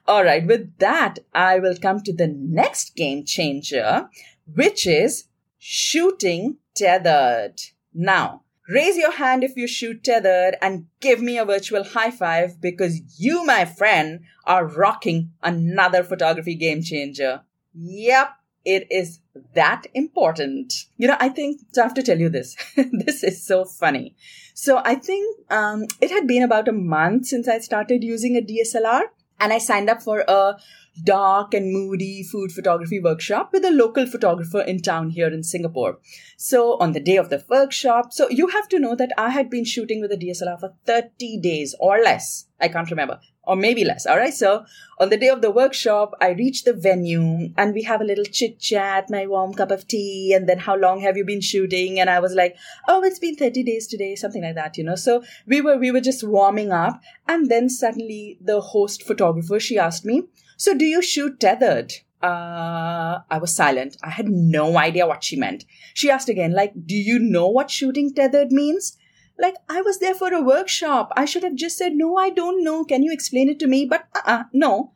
All 0.07 0.23
right. 0.23 0.45
With 0.45 0.77
that, 0.79 1.19
I 1.33 1.59
will 1.59 1.77
come 1.77 2.01
to 2.01 2.13
the 2.13 2.27
next 2.27 2.95
game 2.95 3.25
changer, 3.25 4.09
which 4.53 4.85
is 4.85 5.25
shooting 5.57 6.57
tethered. 6.75 7.61
Now, 7.93 8.43
raise 8.67 8.97
your 8.97 9.11
hand 9.11 9.43
if 9.43 9.55
you 9.55 9.67
shoot 9.67 10.03
tethered 10.03 10.55
and 10.61 10.87
give 10.99 11.21
me 11.21 11.37
a 11.37 11.45
virtual 11.45 11.83
high 11.83 12.11
five 12.11 12.59
because 12.59 12.99
you, 13.17 13.45
my 13.45 13.65
friend, 13.65 14.21
are 14.45 14.65
rocking 14.65 15.31
another 15.41 16.03
photography 16.03 16.55
game 16.55 16.81
changer. 16.81 17.41
Yep, 17.73 18.29
it 18.65 18.87
is 18.89 19.19
that 19.55 19.83
important. 19.93 20.73
You 20.97 21.07
know, 21.07 21.17
I 21.19 21.29
think, 21.29 21.61
so 21.71 21.81
I 21.81 21.85
have 21.85 21.93
to 21.95 22.03
tell 22.03 22.19
you 22.19 22.29
this. 22.29 22.55
this 22.75 23.23
is 23.23 23.45
so 23.45 23.65
funny. 23.65 24.15
So 24.53 24.81
I 24.83 24.95
think 24.95 25.39
um, 25.49 25.85
it 26.01 26.11
had 26.11 26.27
been 26.27 26.43
about 26.43 26.67
a 26.67 26.73
month 26.73 27.27
since 27.27 27.47
I 27.47 27.59
started 27.59 28.03
using 28.03 28.37
a 28.37 28.41
DSLR 28.41 29.03
and 29.39 29.51
I 29.51 29.57
signed 29.57 29.89
up 29.89 30.01
for 30.01 30.23
a 30.27 30.57
dark 31.03 31.53
and 31.55 31.73
moody 31.73 32.23
food 32.23 32.51
photography 32.51 32.99
workshop 32.99 33.49
with 33.51 33.65
a 33.65 33.71
local 33.71 34.05
photographer 34.05 34.61
in 34.61 34.79
town 34.79 35.09
here 35.09 35.27
in 35.27 35.43
Singapore. 35.43 35.97
So 36.37 36.77
on 36.79 36.91
the 36.91 36.99
day 36.99 37.17
of 37.17 37.29
the 37.29 37.43
workshop, 37.49 38.13
so 38.13 38.29
you 38.29 38.47
have 38.47 38.69
to 38.69 38.79
know 38.79 38.95
that 38.95 39.11
I 39.17 39.31
had 39.31 39.49
been 39.49 39.65
shooting 39.65 40.01
with 40.01 40.11
a 40.11 40.17
DSLR 40.17 40.59
for 40.59 40.73
30 40.85 41.39
days 41.39 41.75
or 41.79 41.97
less. 41.97 42.45
I 42.61 42.67
can't 42.67 42.89
remember 42.89 43.19
or 43.45 43.55
maybe 43.55 43.83
less. 43.83 44.05
All 44.05 44.17
right. 44.17 44.33
So 44.33 44.65
on 44.99 45.09
the 45.09 45.17
day 45.17 45.27
of 45.27 45.41
the 45.41 45.51
workshop, 45.51 46.13
I 46.21 46.29
reach 46.29 46.63
the 46.63 46.73
venue 46.73 47.51
and 47.57 47.73
we 47.73 47.83
have 47.83 48.01
a 48.01 48.05
little 48.05 48.23
chit 48.25 48.59
chat, 48.59 49.09
my 49.09 49.27
warm 49.27 49.53
cup 49.53 49.71
of 49.71 49.87
tea, 49.87 50.33
and 50.33 50.47
then 50.47 50.59
how 50.59 50.75
long 50.75 51.01
have 51.01 51.17
you 51.17 51.25
been 51.25 51.41
shooting? 51.41 51.99
And 51.99 52.09
I 52.09 52.19
was 52.19 52.33
like, 52.33 52.55
oh, 52.87 53.03
it's 53.03 53.19
been 53.19 53.35
30 53.35 53.63
days 53.63 53.87
today, 53.87 54.15
something 54.15 54.43
like 54.43 54.55
that, 54.55 54.77
you 54.77 54.83
know. 54.83 54.95
So 54.95 55.23
we 55.45 55.61
were 55.61 55.77
we 55.77 55.91
were 55.91 56.01
just 56.01 56.23
warming 56.23 56.71
up, 56.71 57.01
and 57.27 57.49
then 57.49 57.69
suddenly 57.69 58.37
the 58.39 58.61
host 58.61 59.03
photographer 59.03 59.59
she 59.59 59.77
asked 59.77 60.05
me, 60.05 60.23
so 60.57 60.73
do 60.73 60.85
you 60.85 61.01
shoot 61.01 61.39
tethered? 61.39 61.93
Uh, 62.21 63.19
I 63.29 63.37
was 63.37 63.53
silent. 63.53 63.97
I 64.01 64.09
had 64.09 64.29
no 64.29 64.77
idea 64.77 65.05
what 65.05 65.25
she 65.25 65.35
meant. 65.35 65.65
She 65.93 66.09
asked 66.09 66.29
again, 66.29 66.53
like, 66.53 66.71
do 66.85 66.95
you 66.95 67.19
know 67.19 67.49
what 67.49 67.69
shooting 67.69 68.13
tethered 68.13 68.49
means? 68.53 68.97
Like, 69.37 69.55
I 69.67 69.81
was 69.81 69.99
there 69.99 70.13
for 70.13 70.33
a 70.33 70.41
workshop. 70.41 71.11
I 71.15 71.25
should 71.25 71.43
have 71.43 71.55
just 71.55 71.77
said, 71.77 71.93
no, 71.95 72.17
I 72.17 72.29
don't 72.29 72.63
know. 72.63 72.83
Can 72.85 73.03
you 73.03 73.11
explain 73.11 73.49
it 73.49 73.59
to 73.59 73.67
me? 73.67 73.85
But 73.85 74.07
uh-uh, 74.15 74.43
no. 74.53 74.91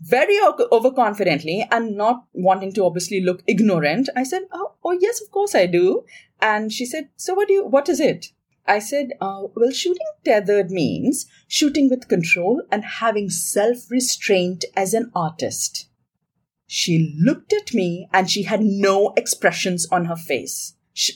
Very 0.00 0.38
overconfidently 0.38 1.66
and 1.70 1.96
not 1.96 2.24
wanting 2.32 2.72
to 2.74 2.84
obviously 2.84 3.20
look 3.20 3.42
ignorant, 3.46 4.08
I 4.14 4.22
said, 4.22 4.42
oh, 4.52 4.74
oh, 4.84 4.92
yes, 4.92 5.20
of 5.20 5.30
course 5.30 5.54
I 5.54 5.66
do. 5.66 6.04
And 6.40 6.72
she 6.72 6.86
said, 6.86 7.08
so 7.16 7.34
what 7.34 7.48
do 7.48 7.54
you, 7.54 7.66
what 7.66 7.88
is 7.88 7.98
it? 7.98 8.26
I 8.66 8.78
said, 8.80 9.12
uh, 9.20 9.44
well, 9.56 9.70
shooting 9.70 10.06
tethered 10.24 10.70
means 10.70 11.26
shooting 11.48 11.88
with 11.88 12.08
control 12.08 12.62
and 12.70 12.84
having 12.84 13.30
self 13.30 13.90
restraint 13.90 14.64
as 14.76 14.92
an 14.92 15.10
artist. 15.14 15.88
She 16.66 17.16
looked 17.18 17.52
at 17.54 17.72
me 17.72 18.08
and 18.12 18.30
she 18.30 18.42
had 18.42 18.60
no 18.60 19.14
expressions 19.16 19.88
on 19.90 20.04
her 20.04 20.16
face 20.16 20.74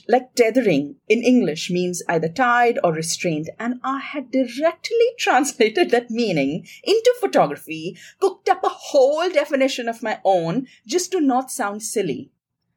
like 0.09 0.35
tethering 0.35 0.97
in 1.09 1.23
English 1.23 1.71
means 1.71 2.03
either 2.09 2.29
tied 2.29 2.79
or 2.85 2.93
restrained, 2.93 3.51
and 3.59 3.81
I 3.83 3.99
had 4.01 4.31
directly 4.31 5.07
translated 5.19 5.91
that 5.91 6.11
meaning 6.11 6.67
into 6.85 7.15
photography, 7.21 7.97
cooked 8.21 8.49
up 8.49 8.63
a 8.65 8.69
whole 8.69 9.29
definition 9.31 9.89
of 9.89 10.03
my 10.03 10.21
own 10.25 10.67
just 10.87 11.13
to 11.13 11.21
not 11.21 11.51
sound 11.51 11.83
silly. 11.83 12.31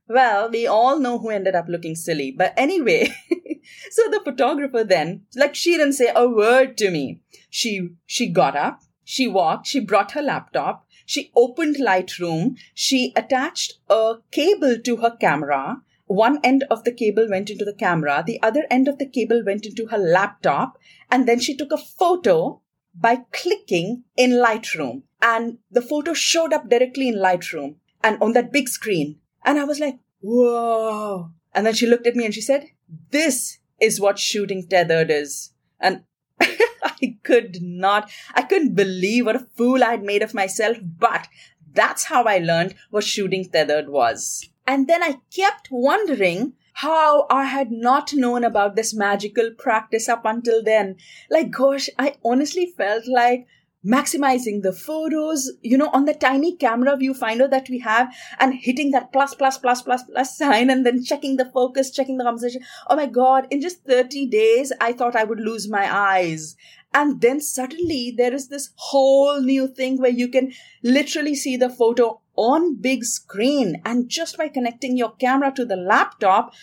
Well, 0.07 0.49
we 0.49 0.67
all 0.67 0.99
know 0.99 1.17
who 1.17 1.29
ended 1.29 1.55
up 1.55 1.67
looking 1.67 1.95
silly, 1.95 2.31
but 2.31 2.53
anyway, 2.57 3.13
so 3.89 4.03
the 4.09 4.21
photographer 4.23 4.83
then, 4.83 5.25
like 5.35 5.55
she 5.55 5.77
didn't 5.77 5.93
say 5.93 6.11
a 6.15 6.27
word 6.27 6.77
to 6.77 6.91
me. 6.91 7.21
She, 7.49 7.89
she 8.05 8.29
got 8.29 8.55
up, 8.55 8.81
she 9.03 9.27
walked, 9.27 9.67
she 9.67 9.79
brought 9.79 10.11
her 10.11 10.21
laptop, 10.21 10.87
she 11.05 11.31
opened 11.35 11.77
Lightroom, 11.77 12.57
she 12.73 13.13
attached 13.15 13.73
a 13.89 14.15
cable 14.31 14.77
to 14.79 14.97
her 14.97 15.15
camera, 15.19 15.81
one 16.07 16.39
end 16.43 16.63
of 16.69 16.83
the 16.83 16.91
cable 16.91 17.27
went 17.29 17.49
into 17.49 17.65
the 17.65 17.73
camera, 17.73 18.23
the 18.25 18.41
other 18.41 18.65
end 18.69 18.87
of 18.87 18.99
the 18.99 19.07
cable 19.07 19.43
went 19.43 19.65
into 19.65 19.87
her 19.87 19.97
laptop, 19.97 20.77
and 21.09 21.27
then 21.27 21.39
she 21.39 21.55
took 21.55 21.71
a 21.71 21.77
photo 21.77 22.61
by 22.93 23.23
clicking 23.31 24.03
in 24.15 24.31
Lightroom. 24.31 25.03
And 25.21 25.57
the 25.71 25.81
photo 25.81 26.13
showed 26.13 26.53
up 26.53 26.69
directly 26.69 27.07
in 27.07 27.15
Lightroom 27.15 27.75
and 28.03 28.21
on 28.21 28.33
that 28.33 28.51
big 28.51 28.69
screen. 28.69 29.17
And 29.43 29.59
I 29.59 29.63
was 29.63 29.79
like, 29.79 29.97
whoa. 30.21 31.31
And 31.53 31.65
then 31.65 31.73
she 31.73 31.87
looked 31.87 32.07
at 32.07 32.15
me 32.15 32.25
and 32.25 32.33
she 32.33 32.41
said, 32.41 32.67
This 33.11 33.59
is 33.79 33.99
what 33.99 34.19
shooting 34.19 34.67
tethered 34.67 35.09
is. 35.09 35.51
And 35.79 36.03
I 36.39 37.17
could 37.23 37.61
not, 37.61 38.11
I 38.33 38.43
couldn't 38.43 38.75
believe 38.75 39.25
what 39.25 39.35
a 39.35 39.47
fool 39.55 39.83
I'd 39.83 40.03
made 40.03 40.21
of 40.21 40.33
myself, 40.33 40.77
but 40.81 41.27
that's 41.73 42.05
how 42.05 42.23
I 42.23 42.37
learned 42.37 42.75
what 42.89 43.03
shooting 43.03 43.49
tethered 43.49 43.89
was. 43.89 44.49
And 44.67 44.87
then 44.87 45.03
I 45.03 45.19
kept 45.35 45.69
wondering 45.71 46.53
how 46.73 47.25
I 47.29 47.45
had 47.45 47.71
not 47.71 48.13
known 48.13 48.43
about 48.43 48.75
this 48.75 48.93
magical 48.93 49.51
practice 49.57 50.09
up 50.09 50.25
until 50.25 50.63
then. 50.63 50.97
Like, 51.29 51.51
gosh, 51.51 51.89
I 51.97 52.15
honestly 52.23 52.73
felt 52.77 53.07
like 53.07 53.47
maximizing 53.85 54.63
the 54.63 54.73
photos, 54.73 55.51
you 55.61 55.77
know, 55.77 55.89
on 55.93 56.05
the 56.05 56.13
tiny 56.13 56.55
camera 56.55 56.97
viewfinder 56.97 57.49
that 57.49 57.69
we 57.69 57.79
have 57.79 58.13
and 58.39 58.53
hitting 58.53 58.91
that 58.91 59.11
plus, 59.13 59.35
plus, 59.35 59.57
plus, 59.57 59.81
plus, 59.81 60.03
plus 60.03 60.37
sign 60.37 60.69
and 60.69 60.85
then 60.85 61.03
checking 61.03 61.37
the 61.37 61.49
focus, 61.51 61.91
checking 61.91 62.17
the 62.17 62.23
composition. 62.23 62.61
Oh 62.89 62.95
my 62.95 63.05
God, 63.05 63.47
in 63.51 63.61
just 63.61 63.83
30 63.85 64.27
days, 64.27 64.71
I 64.81 64.93
thought 64.93 65.15
I 65.15 65.23
would 65.23 65.39
lose 65.39 65.69
my 65.69 65.93
eyes. 65.93 66.55
And 66.93 67.19
then 67.19 67.41
suddenly 67.41 68.13
there 68.15 68.33
is 68.33 68.47
this 68.47 68.69
whole 68.75 69.41
new 69.41 69.67
thing 69.67 69.97
where 69.99 70.11
you 70.11 70.29
can 70.29 70.53
literally 70.81 71.35
see 71.35 71.57
the 71.57 71.69
photo 71.69 72.21
on 72.37 72.75
big 72.81 73.03
screen. 73.03 73.81
And 73.85 74.09
just 74.09 74.37
by 74.37 74.47
connecting 74.47 74.97
your 74.97 75.11
camera 75.11 75.51
to 75.55 75.65
the 75.65 75.75
laptop, 75.75 76.53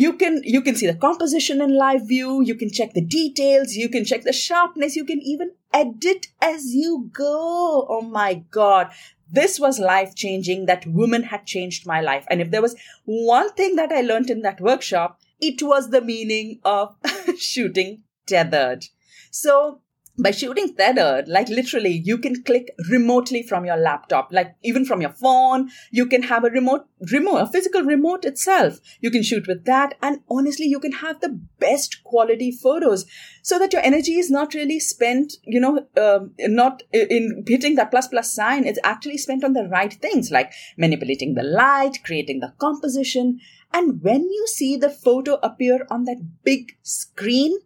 you 0.00 0.12
can 0.12 0.40
you 0.44 0.60
can 0.62 0.76
see 0.76 0.86
the 0.86 0.94
composition 1.04 1.60
in 1.60 1.76
live 1.76 2.06
view 2.06 2.40
you 2.48 2.54
can 2.54 2.70
check 2.70 2.92
the 2.94 3.04
details 3.14 3.72
you 3.74 3.88
can 3.94 4.04
check 4.04 4.22
the 4.22 4.32
sharpness 4.32 4.96
you 4.96 5.04
can 5.04 5.20
even 5.22 5.50
edit 5.72 6.28
as 6.40 6.74
you 6.74 7.10
go. 7.12 7.86
Oh 7.88 8.02
my 8.02 8.34
god. 8.50 8.90
This 9.30 9.60
was 9.60 9.78
life 9.78 10.14
changing 10.14 10.66
that 10.66 10.86
woman 10.86 11.24
had 11.24 11.44
changed 11.44 11.86
my 11.86 12.00
life. 12.00 12.24
And 12.30 12.40
if 12.40 12.50
there 12.50 12.62
was 12.62 12.76
one 13.04 13.52
thing 13.52 13.76
that 13.76 13.92
i 13.92 14.00
learned 14.00 14.30
in 14.30 14.42
that 14.42 14.60
workshop 14.60 15.20
it 15.40 15.62
was 15.62 15.90
the 15.90 16.00
meaning 16.00 16.60
of 16.64 16.96
shooting 17.38 18.02
tethered. 18.26 18.86
So 19.30 19.80
by 20.20 20.32
shooting 20.32 20.74
tethered, 20.74 21.28
like 21.28 21.48
literally, 21.48 22.02
you 22.04 22.18
can 22.18 22.42
click 22.42 22.70
remotely 22.90 23.42
from 23.42 23.64
your 23.64 23.76
laptop, 23.76 24.28
like 24.32 24.54
even 24.64 24.84
from 24.84 25.00
your 25.00 25.12
phone. 25.12 25.70
You 25.90 26.06
can 26.06 26.24
have 26.24 26.44
a 26.44 26.50
remote, 26.50 26.86
remote, 27.12 27.38
a 27.38 27.46
physical 27.46 27.82
remote 27.82 28.24
itself. 28.24 28.80
You 29.00 29.10
can 29.10 29.22
shoot 29.22 29.46
with 29.46 29.64
that. 29.66 29.94
And 30.02 30.20
honestly, 30.28 30.66
you 30.66 30.80
can 30.80 30.92
have 30.92 31.20
the 31.20 31.38
best 31.60 32.02
quality 32.02 32.50
photos 32.50 33.06
so 33.42 33.58
that 33.58 33.72
your 33.72 33.82
energy 33.82 34.18
is 34.18 34.30
not 34.30 34.54
really 34.54 34.80
spent, 34.80 35.34
you 35.44 35.60
know, 35.60 35.86
um, 35.96 36.34
not 36.40 36.82
in 36.92 37.44
hitting 37.46 37.76
that 37.76 37.90
plus 37.90 38.08
plus 38.08 38.34
sign. 38.34 38.64
It's 38.64 38.80
actually 38.82 39.18
spent 39.18 39.44
on 39.44 39.52
the 39.52 39.68
right 39.68 39.92
things 39.92 40.30
like 40.30 40.52
manipulating 40.76 41.34
the 41.34 41.44
light, 41.44 41.98
creating 42.04 42.40
the 42.40 42.52
composition. 42.58 43.38
And 43.72 44.02
when 44.02 44.22
you 44.22 44.46
see 44.48 44.76
the 44.76 44.90
photo 44.90 45.34
appear 45.42 45.86
on 45.90 46.04
that 46.04 46.42
big 46.42 46.76
screen, 46.82 47.58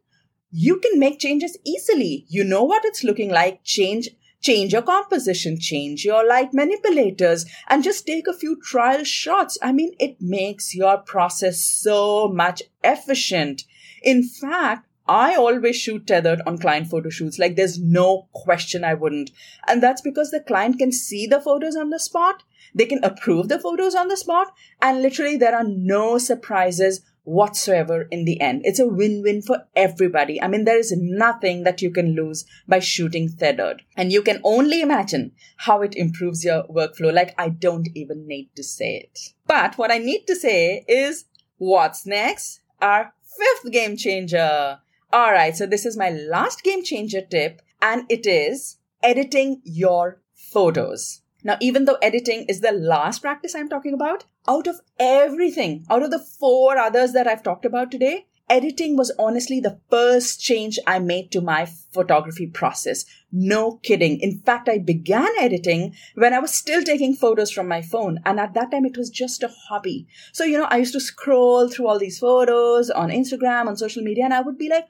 you 0.52 0.78
can 0.78 1.00
make 1.00 1.18
changes 1.18 1.56
easily. 1.64 2.26
You 2.28 2.44
know 2.44 2.62
what 2.62 2.84
it's 2.84 3.02
looking 3.02 3.30
like. 3.30 3.64
Change, 3.64 4.10
change 4.42 4.74
your 4.74 4.82
composition, 4.82 5.58
change 5.58 6.04
your 6.04 6.28
light 6.28 6.52
manipulators, 6.52 7.46
and 7.68 7.82
just 7.82 8.06
take 8.06 8.26
a 8.28 8.34
few 8.34 8.60
trial 8.60 9.02
shots. 9.02 9.56
I 9.62 9.72
mean, 9.72 9.94
it 9.98 10.20
makes 10.20 10.74
your 10.74 10.98
process 10.98 11.60
so 11.64 12.28
much 12.28 12.62
efficient. 12.84 13.64
In 14.02 14.22
fact, 14.22 14.86
I 15.08 15.34
always 15.34 15.76
shoot 15.76 16.06
tethered 16.06 16.42
on 16.46 16.58
client 16.58 16.88
photo 16.88 17.08
shoots. 17.08 17.38
Like 17.38 17.56
there's 17.56 17.78
no 17.78 18.28
question 18.32 18.84
I 18.84 18.94
wouldn't. 18.94 19.30
And 19.66 19.82
that's 19.82 20.00
because 20.00 20.30
the 20.30 20.40
client 20.40 20.78
can 20.78 20.92
see 20.92 21.26
the 21.26 21.40
photos 21.40 21.76
on 21.76 21.90
the 21.90 21.98
spot. 21.98 22.44
They 22.74 22.86
can 22.86 23.02
approve 23.02 23.48
the 23.48 23.58
photos 23.58 23.94
on 23.94 24.08
the 24.08 24.16
spot. 24.16 24.52
And 24.80 25.02
literally 25.02 25.36
there 25.36 25.56
are 25.56 25.64
no 25.64 26.18
surprises 26.18 27.00
whatsoever 27.24 28.08
in 28.10 28.24
the 28.24 28.40
end. 28.40 28.62
It's 28.64 28.80
a 28.80 28.86
win-win 28.86 29.42
for 29.42 29.64
everybody. 29.76 30.42
I 30.42 30.48
mean, 30.48 30.64
there 30.64 30.78
is 30.78 30.92
nothing 30.96 31.64
that 31.64 31.80
you 31.80 31.90
can 31.90 32.14
lose 32.14 32.44
by 32.66 32.80
shooting 32.80 33.30
tethered. 33.36 33.82
And 33.96 34.12
you 34.12 34.22
can 34.22 34.40
only 34.44 34.80
imagine 34.80 35.32
how 35.58 35.82
it 35.82 35.94
improves 35.94 36.44
your 36.44 36.64
workflow. 36.64 37.12
Like, 37.12 37.34
I 37.38 37.48
don't 37.48 37.88
even 37.94 38.26
need 38.26 38.50
to 38.56 38.64
say 38.64 38.96
it. 38.96 39.18
But 39.46 39.78
what 39.78 39.92
I 39.92 39.98
need 39.98 40.26
to 40.26 40.36
say 40.36 40.84
is 40.88 41.24
what's 41.58 42.06
next? 42.06 42.60
Our 42.80 43.12
fifth 43.38 43.72
game 43.72 43.96
changer. 43.96 44.78
All 45.12 45.32
right. 45.32 45.56
So 45.56 45.66
this 45.66 45.86
is 45.86 45.96
my 45.96 46.10
last 46.10 46.62
game 46.62 46.82
changer 46.82 47.20
tip 47.20 47.62
and 47.80 48.04
it 48.08 48.26
is 48.26 48.78
editing 49.02 49.60
your 49.64 50.20
photos. 50.34 51.20
Now, 51.44 51.56
even 51.60 51.84
though 51.84 51.98
editing 52.00 52.46
is 52.48 52.60
the 52.60 52.72
last 52.72 53.20
practice 53.20 53.54
I'm 53.54 53.68
talking 53.68 53.94
about, 53.94 54.24
out 54.48 54.66
of 54.66 54.80
everything, 54.98 55.86
out 55.90 56.02
of 56.02 56.10
the 56.10 56.18
four 56.18 56.76
others 56.76 57.12
that 57.12 57.26
I've 57.26 57.42
talked 57.42 57.64
about 57.64 57.90
today, 57.90 58.26
editing 58.48 58.96
was 58.96 59.12
honestly 59.18 59.60
the 59.60 59.78
first 59.88 60.40
change 60.40 60.78
I 60.86 60.98
made 60.98 61.30
to 61.32 61.40
my 61.40 61.66
photography 61.66 62.46
process. 62.46 63.04
No 63.30 63.76
kidding. 63.82 64.20
In 64.20 64.40
fact, 64.40 64.68
I 64.68 64.78
began 64.78 65.28
editing 65.40 65.94
when 66.14 66.34
I 66.34 66.38
was 66.38 66.52
still 66.52 66.82
taking 66.82 67.14
photos 67.14 67.50
from 67.50 67.66
my 67.68 67.80
phone. 67.80 68.20
And 68.26 68.38
at 68.38 68.54
that 68.54 68.70
time, 68.70 68.84
it 68.84 68.98
was 68.98 69.10
just 69.10 69.42
a 69.42 69.48
hobby. 69.48 70.06
So, 70.32 70.44
you 70.44 70.58
know, 70.58 70.68
I 70.70 70.78
used 70.78 70.92
to 70.92 71.00
scroll 71.00 71.68
through 71.68 71.88
all 71.88 71.98
these 71.98 72.18
photos 72.18 72.90
on 72.90 73.10
Instagram, 73.10 73.68
on 73.68 73.76
social 73.76 74.02
media, 74.02 74.24
and 74.24 74.34
I 74.34 74.42
would 74.42 74.58
be 74.58 74.68
like, 74.68 74.86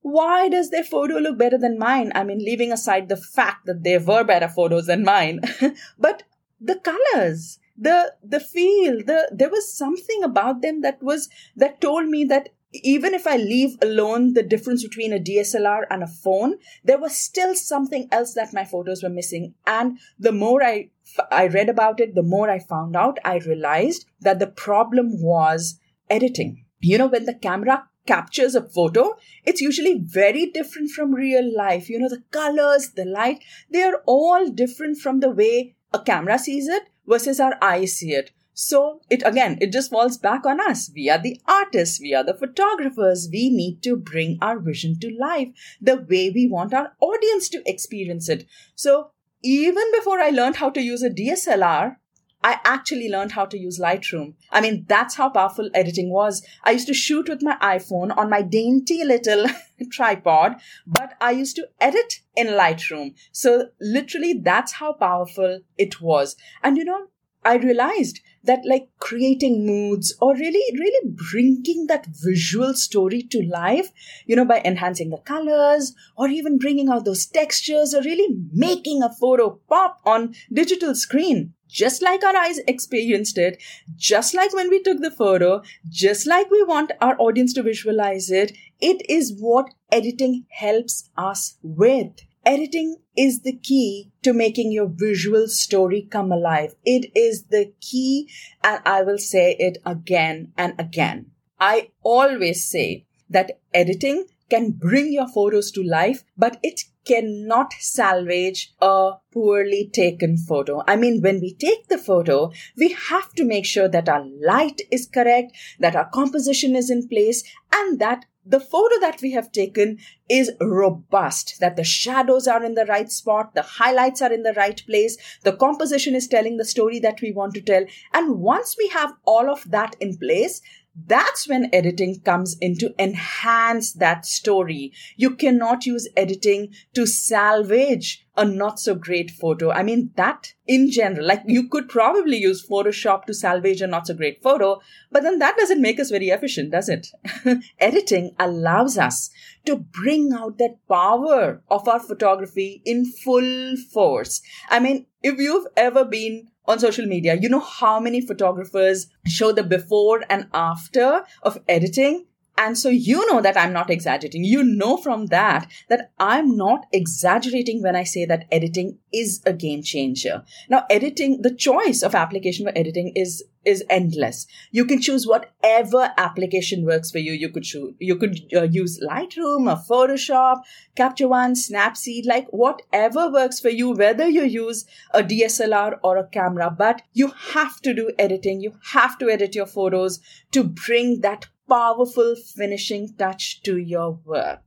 why 0.00 0.48
does 0.50 0.70
their 0.70 0.84
photo 0.84 1.14
look 1.16 1.38
better 1.38 1.58
than 1.58 1.78
mine? 1.78 2.12
I 2.14 2.24
mean, 2.24 2.38
leaving 2.38 2.72
aside 2.72 3.08
the 3.08 3.16
fact 3.16 3.66
that 3.66 3.82
they 3.82 3.96
were 3.98 4.22
better 4.22 4.48
photos 4.48 4.86
than 4.86 5.02
mine, 5.02 5.40
but 5.98 6.24
the 6.60 6.76
colors, 6.76 7.58
the 7.76 8.14
the 8.22 8.40
feel, 8.40 9.02
the 9.04 9.28
there 9.32 9.50
was 9.50 9.72
something 9.76 10.22
about 10.22 10.62
them 10.62 10.80
that 10.82 11.02
was 11.02 11.28
that 11.56 11.80
told 11.80 12.08
me 12.08 12.24
that 12.24 12.50
even 12.82 13.14
if 13.14 13.26
I 13.26 13.36
leave 13.36 13.76
alone 13.82 14.34
the 14.34 14.42
difference 14.42 14.82
between 14.82 15.12
a 15.12 15.18
DSLR 15.18 15.84
and 15.90 16.02
a 16.02 16.08
phone, 16.08 16.56
there 16.82 16.98
was 16.98 17.16
still 17.16 17.54
something 17.54 18.08
else 18.10 18.34
that 18.34 18.52
my 18.52 18.64
photos 18.64 19.02
were 19.02 19.08
missing. 19.08 19.54
And 19.66 19.98
the 20.18 20.32
more 20.32 20.62
I 20.62 20.90
I 21.30 21.46
read 21.46 21.68
about 21.68 22.00
it, 22.00 22.14
the 22.14 22.22
more 22.22 22.50
I 22.50 22.58
found 22.58 22.96
out, 22.96 23.18
I 23.24 23.38
realized 23.38 24.06
that 24.20 24.38
the 24.38 24.46
problem 24.46 25.22
was 25.22 25.78
editing. 26.08 26.64
You 26.80 26.98
know, 26.98 27.06
when 27.06 27.24
the 27.24 27.34
camera 27.34 27.88
captures 28.06 28.54
a 28.54 28.62
photo, 28.62 29.16
it's 29.44 29.60
usually 29.60 29.98
very 29.98 30.46
different 30.46 30.90
from 30.90 31.14
real 31.14 31.56
life. 31.56 31.88
You 31.88 31.98
know, 31.98 32.08
the 32.08 32.22
colors, 32.30 32.90
the 32.90 33.04
light, 33.04 33.42
they 33.70 33.82
are 33.82 34.02
all 34.06 34.50
different 34.50 34.98
from 34.98 35.20
the 35.20 35.30
way 35.30 35.76
a 35.92 36.00
camera 36.00 36.38
sees 36.38 36.68
it 36.68 36.84
versus 37.06 37.40
our 37.40 37.56
eyes 37.62 37.94
see 37.94 38.12
it. 38.12 38.30
So 38.54 39.00
it 39.10 39.22
again, 39.26 39.58
it 39.60 39.72
just 39.72 39.90
falls 39.90 40.16
back 40.16 40.46
on 40.46 40.60
us. 40.60 40.90
We 40.94 41.10
are 41.10 41.18
the 41.18 41.40
artists. 41.46 42.00
We 42.00 42.14
are 42.14 42.22
the 42.22 42.34
photographers. 42.34 43.28
We 43.30 43.50
need 43.50 43.82
to 43.82 43.96
bring 43.96 44.38
our 44.40 44.60
vision 44.60 44.98
to 45.00 45.10
life 45.18 45.48
the 45.80 45.96
way 45.96 46.30
we 46.30 46.46
want 46.46 46.72
our 46.72 46.92
audience 47.00 47.48
to 47.50 47.68
experience 47.68 48.28
it. 48.28 48.46
So 48.76 49.10
even 49.42 49.84
before 49.92 50.20
I 50.20 50.30
learned 50.30 50.56
how 50.56 50.70
to 50.70 50.80
use 50.80 51.02
a 51.02 51.10
DSLR, 51.10 51.96
I 52.44 52.60
actually 52.62 53.08
learned 53.08 53.32
how 53.32 53.46
to 53.46 53.58
use 53.58 53.80
Lightroom. 53.80 54.34
I 54.50 54.60
mean, 54.60 54.84
that's 54.86 55.14
how 55.14 55.30
powerful 55.30 55.70
editing 55.72 56.10
was. 56.10 56.46
I 56.62 56.72
used 56.72 56.86
to 56.88 56.92
shoot 56.94 57.26
with 57.26 57.42
my 57.42 57.56
iPhone 57.62 58.14
on 58.14 58.28
my 58.28 58.42
dainty 58.42 59.02
little 59.02 59.46
tripod, 59.90 60.56
but 60.86 61.14
I 61.22 61.30
used 61.30 61.56
to 61.56 61.68
edit 61.80 62.20
in 62.36 62.48
Lightroom. 62.48 63.14
So 63.32 63.68
literally 63.80 64.34
that's 64.34 64.72
how 64.72 64.92
powerful 64.92 65.60
it 65.78 66.02
was. 66.02 66.36
And 66.62 66.76
you 66.76 66.84
know, 66.84 67.06
I 67.46 67.56
realized 67.56 68.20
that 68.42 68.60
like 68.66 68.88
creating 68.98 69.64
moods 69.64 70.14
or 70.20 70.34
really, 70.34 70.78
really 70.78 71.16
bringing 71.32 71.86
that 71.86 72.06
visual 72.06 72.74
story 72.74 73.22
to 73.22 73.42
life, 73.42 73.88
you 74.26 74.36
know, 74.36 74.44
by 74.44 74.60
enhancing 74.66 75.08
the 75.08 75.18
colors 75.18 75.94
or 76.14 76.28
even 76.28 76.58
bringing 76.58 76.90
out 76.90 77.06
those 77.06 77.24
textures 77.24 77.94
or 77.94 78.02
really 78.02 78.36
making 78.52 79.02
a 79.02 79.12
photo 79.12 79.58
pop 79.66 80.00
on 80.04 80.34
digital 80.52 80.94
screen 80.94 81.54
just 81.74 82.02
like 82.02 82.22
our 82.22 82.36
eyes 82.36 82.60
experienced 82.68 83.36
it, 83.36 83.60
just 83.96 84.32
like 84.32 84.54
when 84.54 84.70
we 84.70 84.80
took 84.80 85.00
the 85.00 85.10
photo, 85.10 85.60
just 85.88 86.24
like 86.24 86.48
we 86.50 86.62
want 86.62 86.92
our 87.00 87.16
audience 87.18 87.52
to 87.54 87.64
visualize 87.64 88.30
it, 88.30 88.56
it 88.80 89.02
is 89.10 89.34
what 89.40 89.74
editing 89.90 90.46
helps 90.50 91.10
us 91.16 91.56
with. 91.62 92.12
Editing 92.46 92.96
is 93.16 93.40
the 93.42 93.56
key 93.56 94.12
to 94.22 94.32
making 94.32 94.70
your 94.70 94.86
visual 94.88 95.48
story 95.48 96.06
come 96.08 96.30
alive. 96.30 96.74
It 96.84 97.10
is 97.16 97.44
the 97.44 97.72
key, 97.80 98.30
and 98.62 98.80
I 98.86 99.02
will 99.02 99.18
say 99.18 99.56
it 99.58 99.78
again 99.84 100.52
and 100.56 100.74
again. 100.78 101.32
I 101.58 101.90
always 102.02 102.70
say 102.70 103.06
that 103.30 103.58
editing 103.72 104.26
can 104.50 104.72
bring 104.72 105.12
your 105.12 105.28
photos 105.28 105.70
to 105.72 105.82
life, 105.82 106.24
but 106.36 106.58
it 106.62 106.82
cannot 107.04 107.72
salvage 107.80 108.72
a 108.80 109.12
poorly 109.32 109.90
taken 109.92 110.36
photo. 110.36 110.82
I 110.86 110.96
mean, 110.96 111.20
when 111.20 111.40
we 111.40 111.54
take 111.54 111.88
the 111.88 111.98
photo, 111.98 112.50
we 112.76 112.92
have 112.92 113.32
to 113.34 113.44
make 113.44 113.66
sure 113.66 113.88
that 113.88 114.08
our 114.08 114.24
light 114.24 114.80
is 114.90 115.06
correct, 115.06 115.52
that 115.80 115.96
our 115.96 116.08
composition 116.08 116.74
is 116.74 116.90
in 116.90 117.08
place, 117.08 117.42
and 117.72 117.98
that 118.00 118.24
the 118.46 118.60
photo 118.60 119.00
that 119.00 119.20
we 119.22 119.32
have 119.32 119.52
taken 119.52 119.98
is 120.28 120.52
robust, 120.60 121.60
that 121.60 121.76
the 121.76 121.84
shadows 121.84 122.46
are 122.46 122.62
in 122.62 122.74
the 122.74 122.84
right 122.86 123.10
spot, 123.10 123.54
the 123.54 123.62
highlights 123.62 124.20
are 124.20 124.32
in 124.32 124.42
the 124.42 124.52
right 124.52 124.82
place, 124.86 125.16
the 125.44 125.56
composition 125.56 126.14
is 126.14 126.28
telling 126.28 126.58
the 126.58 126.64
story 126.64 126.98
that 126.98 127.22
we 127.22 127.32
want 127.32 127.54
to 127.54 127.62
tell. 127.62 127.84
And 128.12 128.40
once 128.40 128.76
we 128.78 128.88
have 128.88 129.14
all 129.24 129.50
of 129.50 129.70
that 129.70 129.96
in 129.98 130.18
place, 130.18 130.60
that's 130.96 131.48
when 131.48 131.70
editing 131.72 132.20
comes 132.20 132.56
in 132.60 132.76
to 132.78 132.94
enhance 132.98 133.92
that 133.94 134.24
story. 134.24 134.92
You 135.16 135.34
cannot 135.34 135.86
use 135.86 136.08
editing 136.16 136.72
to 136.94 137.06
salvage 137.06 138.24
a 138.36 138.44
not 138.44 138.78
so 138.78 138.94
great 138.94 139.30
photo. 139.30 139.70
I 139.70 139.82
mean, 139.82 140.10
that 140.16 140.54
in 140.66 140.90
general, 140.90 141.26
like 141.26 141.42
you 141.46 141.68
could 141.68 141.88
probably 141.88 142.36
use 142.36 142.66
Photoshop 142.66 143.24
to 143.24 143.34
salvage 143.34 143.80
a 143.80 143.86
not 143.86 144.06
so 144.06 144.14
great 144.14 144.42
photo, 144.42 144.80
but 145.10 145.22
then 145.22 145.38
that 145.38 145.56
doesn't 145.56 145.82
make 145.82 146.00
us 146.00 146.10
very 146.10 146.28
efficient, 146.28 146.72
does 146.72 146.88
it? 146.88 147.08
Editing 147.78 148.34
allows 148.38 148.98
us 148.98 149.30
to 149.66 149.76
bring 149.76 150.32
out 150.32 150.58
that 150.58 150.76
power 150.88 151.62
of 151.70 151.88
our 151.88 152.00
photography 152.00 152.82
in 152.84 153.04
full 153.04 153.76
force. 153.92 154.42
I 154.68 154.80
mean, 154.80 155.06
if 155.22 155.38
you've 155.38 155.66
ever 155.76 156.04
been 156.04 156.48
on 156.66 156.78
social 156.78 157.06
media. 157.06 157.34
You 157.34 157.48
know 157.48 157.60
how 157.60 158.00
many 158.00 158.20
photographers 158.20 159.06
show 159.26 159.52
the 159.52 159.62
before 159.62 160.24
and 160.28 160.48
after 160.52 161.24
of 161.42 161.58
editing? 161.68 162.26
And 162.56 162.78
so 162.78 162.88
you 162.88 163.26
know 163.26 163.40
that 163.40 163.56
I'm 163.56 163.72
not 163.72 163.90
exaggerating. 163.90 164.44
You 164.44 164.62
know 164.62 164.96
from 164.96 165.26
that 165.26 165.70
that 165.88 166.12
I'm 166.18 166.56
not 166.56 166.86
exaggerating 166.92 167.82
when 167.82 167.96
I 167.96 168.04
say 168.04 168.24
that 168.26 168.46
editing 168.52 168.98
is 169.12 169.42
a 169.44 169.52
game 169.52 169.82
changer. 169.82 170.44
Now, 170.68 170.84
editing, 170.88 171.42
the 171.42 171.54
choice 171.54 172.02
of 172.02 172.14
application 172.14 172.66
for 172.66 172.72
editing 172.76 173.12
is 173.16 173.44
is 173.64 173.82
endless. 173.88 174.46
You 174.70 174.84
can 174.84 175.00
choose 175.00 175.26
whatever 175.26 176.12
application 176.18 176.84
works 176.84 177.10
for 177.10 177.18
you. 177.18 177.32
You 177.32 177.48
could 177.48 177.64
choose, 177.64 177.94
you 177.98 178.16
could 178.16 178.38
uh, 178.54 178.64
use 178.64 179.00
Lightroom 179.02 179.72
or 179.72 179.82
Photoshop, 179.88 180.58
Capture 180.94 181.28
One, 181.28 181.54
Snapseed, 181.54 182.26
like 182.26 182.46
whatever 182.50 183.30
works 183.30 183.60
for 183.60 183.70
you, 183.70 183.90
whether 183.92 184.28
you 184.28 184.44
use 184.44 184.84
a 185.12 185.22
DSLR 185.22 185.98
or 186.02 186.18
a 186.18 186.26
camera, 186.28 186.70
but 186.70 187.02
you 187.14 187.32
have 187.52 187.80
to 187.80 187.94
do 187.94 188.12
editing. 188.18 188.60
You 188.60 188.74
have 188.92 189.18
to 189.18 189.30
edit 189.30 189.54
your 189.54 189.66
photos 189.66 190.20
to 190.52 190.62
bring 190.62 191.22
that 191.22 191.46
powerful 191.68 192.34
finishing 192.36 193.14
touch 193.16 193.62
to 193.62 193.76
your 193.76 194.18
work. 194.24 194.60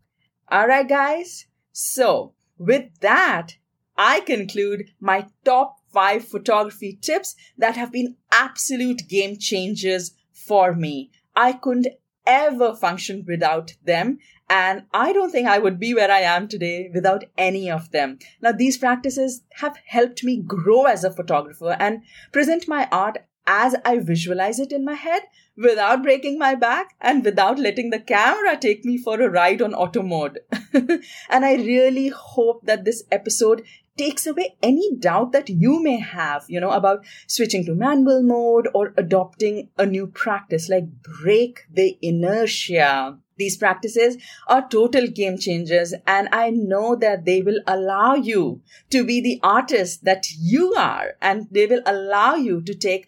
All 0.49 0.67
right, 0.67 0.87
guys. 0.87 1.47
So 1.71 2.33
with 2.57 2.99
that, 3.01 3.57
I 3.97 4.19
conclude 4.21 4.91
my 4.99 5.27
top 5.43 5.77
five 5.91 6.25
photography 6.25 6.97
tips 7.01 7.35
that 7.57 7.75
have 7.75 7.91
been 7.91 8.15
absolute 8.31 9.07
game 9.07 9.37
changers 9.37 10.13
for 10.31 10.73
me. 10.73 11.11
I 11.35 11.53
couldn't 11.53 11.87
ever 12.27 12.75
function 12.75 13.23
without 13.27 13.73
them. 13.83 14.19
And 14.49 14.83
I 14.93 15.13
don't 15.13 15.31
think 15.31 15.47
I 15.47 15.59
would 15.59 15.79
be 15.79 15.93
where 15.93 16.11
I 16.11 16.19
am 16.19 16.47
today 16.47 16.89
without 16.93 17.23
any 17.37 17.69
of 17.71 17.91
them. 17.91 18.19
Now, 18.41 18.51
these 18.51 18.77
practices 18.77 19.43
have 19.55 19.77
helped 19.87 20.23
me 20.23 20.41
grow 20.41 20.83
as 20.83 21.03
a 21.03 21.11
photographer 21.11 21.75
and 21.79 22.03
present 22.31 22.67
my 22.67 22.87
art 22.91 23.17
as 23.47 23.75
I 23.83 23.97
visualize 23.97 24.59
it 24.59 24.71
in 24.71 24.85
my 24.85 24.93
head 24.93 25.23
without 25.55 26.03
breaking 26.03 26.37
my 26.37 26.53
back 26.53 26.95
and 27.01 27.25
without 27.25 27.57
letting 27.57 27.89
the 27.89 27.99
camera 27.99 28.57
take 28.57 28.85
me 28.85 28.97
for 28.97 29.19
a 29.19 29.29
ride 29.29 29.61
on 29.61 29.73
auto 29.73 30.03
mode. 30.03 30.39
and 30.73 31.45
I 31.45 31.55
really 31.55 32.09
hope 32.09 32.65
that 32.65 32.85
this 32.85 33.03
episode 33.11 33.63
takes 33.97 34.27
away 34.27 34.55
any 34.61 34.95
doubt 34.95 35.31
that 35.31 35.49
you 35.49 35.81
may 35.81 35.99
have, 35.99 36.45
you 36.47 36.59
know, 36.59 36.69
about 36.69 37.03
switching 37.25 37.65
to 37.65 37.73
manual 37.73 38.21
mode 38.21 38.67
or 38.73 38.93
adopting 38.95 39.69
a 39.77 39.85
new 39.85 40.07
practice, 40.07 40.69
like 40.69 40.85
break 41.21 41.65
the 41.71 41.97
inertia. 42.01 43.17
These 43.37 43.57
practices 43.57 44.17
are 44.47 44.67
total 44.67 45.07
game 45.07 45.37
changers, 45.37 45.93
and 46.07 46.27
I 46.31 46.49
know 46.49 46.95
that 46.95 47.25
they 47.25 47.41
will 47.41 47.59
allow 47.67 48.15
you 48.15 48.61
to 48.89 49.03
be 49.03 49.21
the 49.21 49.39
artist 49.43 50.05
that 50.05 50.25
you 50.39 50.73
are, 50.73 51.13
and 51.21 51.47
they 51.51 51.67
will 51.67 51.81
allow 51.85 52.35
you 52.35 52.61
to 52.61 52.73
take 52.73 53.07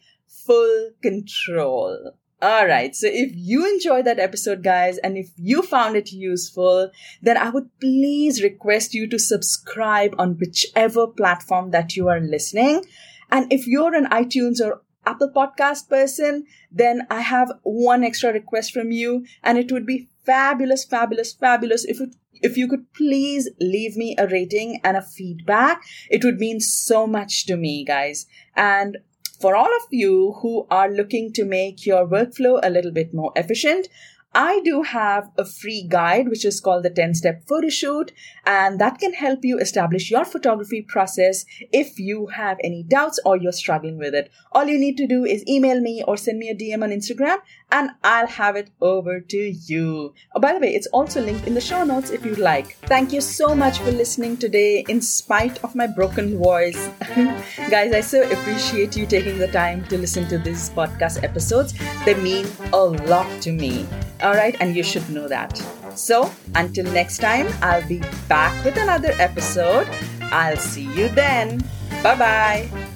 full 0.49 0.89
control. 1.03 2.13
All 2.41 2.65
right. 2.65 2.95
So 2.95 3.07
if 3.07 3.33
you 3.35 3.67
enjoyed 3.67 4.05
that 4.05 4.17
episode, 4.17 4.63
guys, 4.63 4.97
and 4.97 5.15
if 5.15 5.29
you 5.35 5.61
found 5.61 5.95
it 5.95 6.11
useful, 6.11 6.89
then 7.21 7.37
I 7.37 7.49
would 7.49 7.69
please 7.79 8.41
request 8.41 8.95
you 8.95 9.07
to 9.09 9.19
subscribe 9.19 10.15
on 10.17 10.37
whichever 10.39 11.05
platform 11.05 11.69
that 11.69 11.95
you 11.95 12.07
are 12.07 12.19
listening. 12.19 12.83
And 13.29 13.51
if 13.53 13.67
you're 13.67 13.93
an 13.93 14.07
iTunes 14.07 14.59
or 14.59 14.81
Apple 15.05 15.31
podcast 15.35 15.87
person, 15.87 16.45
then 16.71 17.05
I 17.11 17.21
have 17.21 17.51
one 17.61 18.03
extra 18.03 18.33
request 18.33 18.73
from 18.73 18.91
you 18.91 19.25
and 19.43 19.59
it 19.59 19.71
would 19.71 19.85
be 19.85 20.07
fabulous, 20.25 20.83
fabulous, 20.83 21.33
fabulous 21.33 21.85
if 21.85 22.01
it 22.01 22.15
if 22.41 22.57
you 22.57 22.67
could 22.67 22.91
please 22.93 23.49
leave 23.59 23.97
me 23.97 24.15
a 24.17 24.27
rating 24.27 24.79
and 24.83 24.95
a 24.95 25.01
feedback, 25.01 25.81
it 26.09 26.23
would 26.23 26.39
mean 26.39 26.59
so 26.59 27.05
much 27.05 27.45
to 27.47 27.57
me, 27.57 27.83
guys. 27.83 28.25
And 28.55 28.97
for 29.39 29.55
all 29.55 29.73
of 29.75 29.83
you 29.91 30.35
who 30.41 30.67
are 30.69 30.89
looking 30.89 31.31
to 31.33 31.45
make 31.45 31.85
your 31.85 32.07
workflow 32.07 32.59
a 32.61 32.69
little 32.69 32.91
bit 32.91 33.13
more 33.13 33.31
efficient, 33.35 33.87
I 34.33 34.61
do 34.63 34.83
have 34.83 35.31
a 35.39 35.45
free 35.45 35.87
guide 35.89 36.29
which 36.29 36.45
is 36.45 36.61
called 36.61 36.83
the 36.83 36.91
10 36.91 37.15
step 37.15 37.47
photo 37.47 37.69
shoot 37.69 38.11
and 38.45 38.79
that 38.79 38.99
can 38.99 39.13
help 39.13 39.39
you 39.41 39.57
establish 39.57 40.11
your 40.11 40.23
photography 40.23 40.85
process 40.87 41.45
if 41.71 41.97
you 41.97 42.27
have 42.27 42.57
any 42.63 42.83
doubts 42.83 43.19
or 43.25 43.37
you're 43.37 43.51
struggling 43.51 43.97
with 43.97 44.13
it. 44.13 44.29
All 44.51 44.65
you 44.65 44.77
need 44.77 44.97
to 44.97 45.07
do 45.07 45.25
is 45.25 45.47
email 45.47 45.81
me 45.81 46.03
or 46.07 46.15
send 46.15 46.37
me 46.37 46.49
a 46.49 46.55
DM 46.55 46.83
on 46.83 46.91
Instagram 46.91 47.37
and 47.71 47.91
I'll 48.03 48.27
have 48.27 48.55
it 48.55 48.69
over 48.81 49.19
to 49.19 49.37
you. 49.37 50.13
Oh, 50.35 50.39
by 50.39 50.53
the 50.53 50.59
way, 50.59 50.73
it's 50.73 50.87
also 50.87 51.21
linked 51.21 51.47
in 51.47 51.53
the 51.53 51.61
show 51.61 51.83
notes 51.83 52.09
if 52.09 52.25
you'd 52.25 52.39
like. 52.39 52.77
Thank 52.87 53.13
you 53.13 53.21
so 53.21 53.55
much 53.55 53.79
for 53.79 53.91
listening 53.91 54.37
today 54.37 54.85
in 54.87 55.01
spite 55.01 55.63
of 55.63 55.75
my 55.75 55.87
broken 55.87 56.37
voice. 56.37 56.89
Guys, 57.69 57.93
I 57.93 58.01
so 58.01 58.23
appreciate 58.29 58.95
you 58.95 59.05
taking 59.05 59.37
the 59.37 59.47
time 59.47 59.85
to 59.85 59.97
listen 59.97 60.27
to 60.29 60.37
these 60.37 60.69
podcast 60.71 61.23
episodes. 61.23 61.73
They 62.05 62.15
mean 62.15 62.47
a 62.73 62.83
lot 62.83 63.29
to 63.43 63.51
me. 63.51 63.87
All 64.21 64.33
right, 64.33 64.55
and 64.59 64.75
you 64.75 64.83
should 64.83 65.09
know 65.09 65.27
that. 65.27 65.57
So, 65.95 66.31
until 66.55 66.85
next 66.91 67.19
time, 67.19 67.47
I'll 67.61 67.87
be 67.87 68.01
back 68.27 68.53
with 68.65 68.77
another 68.77 69.13
episode. 69.19 69.87
I'll 70.31 70.57
see 70.57 70.87
you 70.93 71.09
then. 71.09 71.63
Bye 72.03 72.15
bye. 72.15 72.88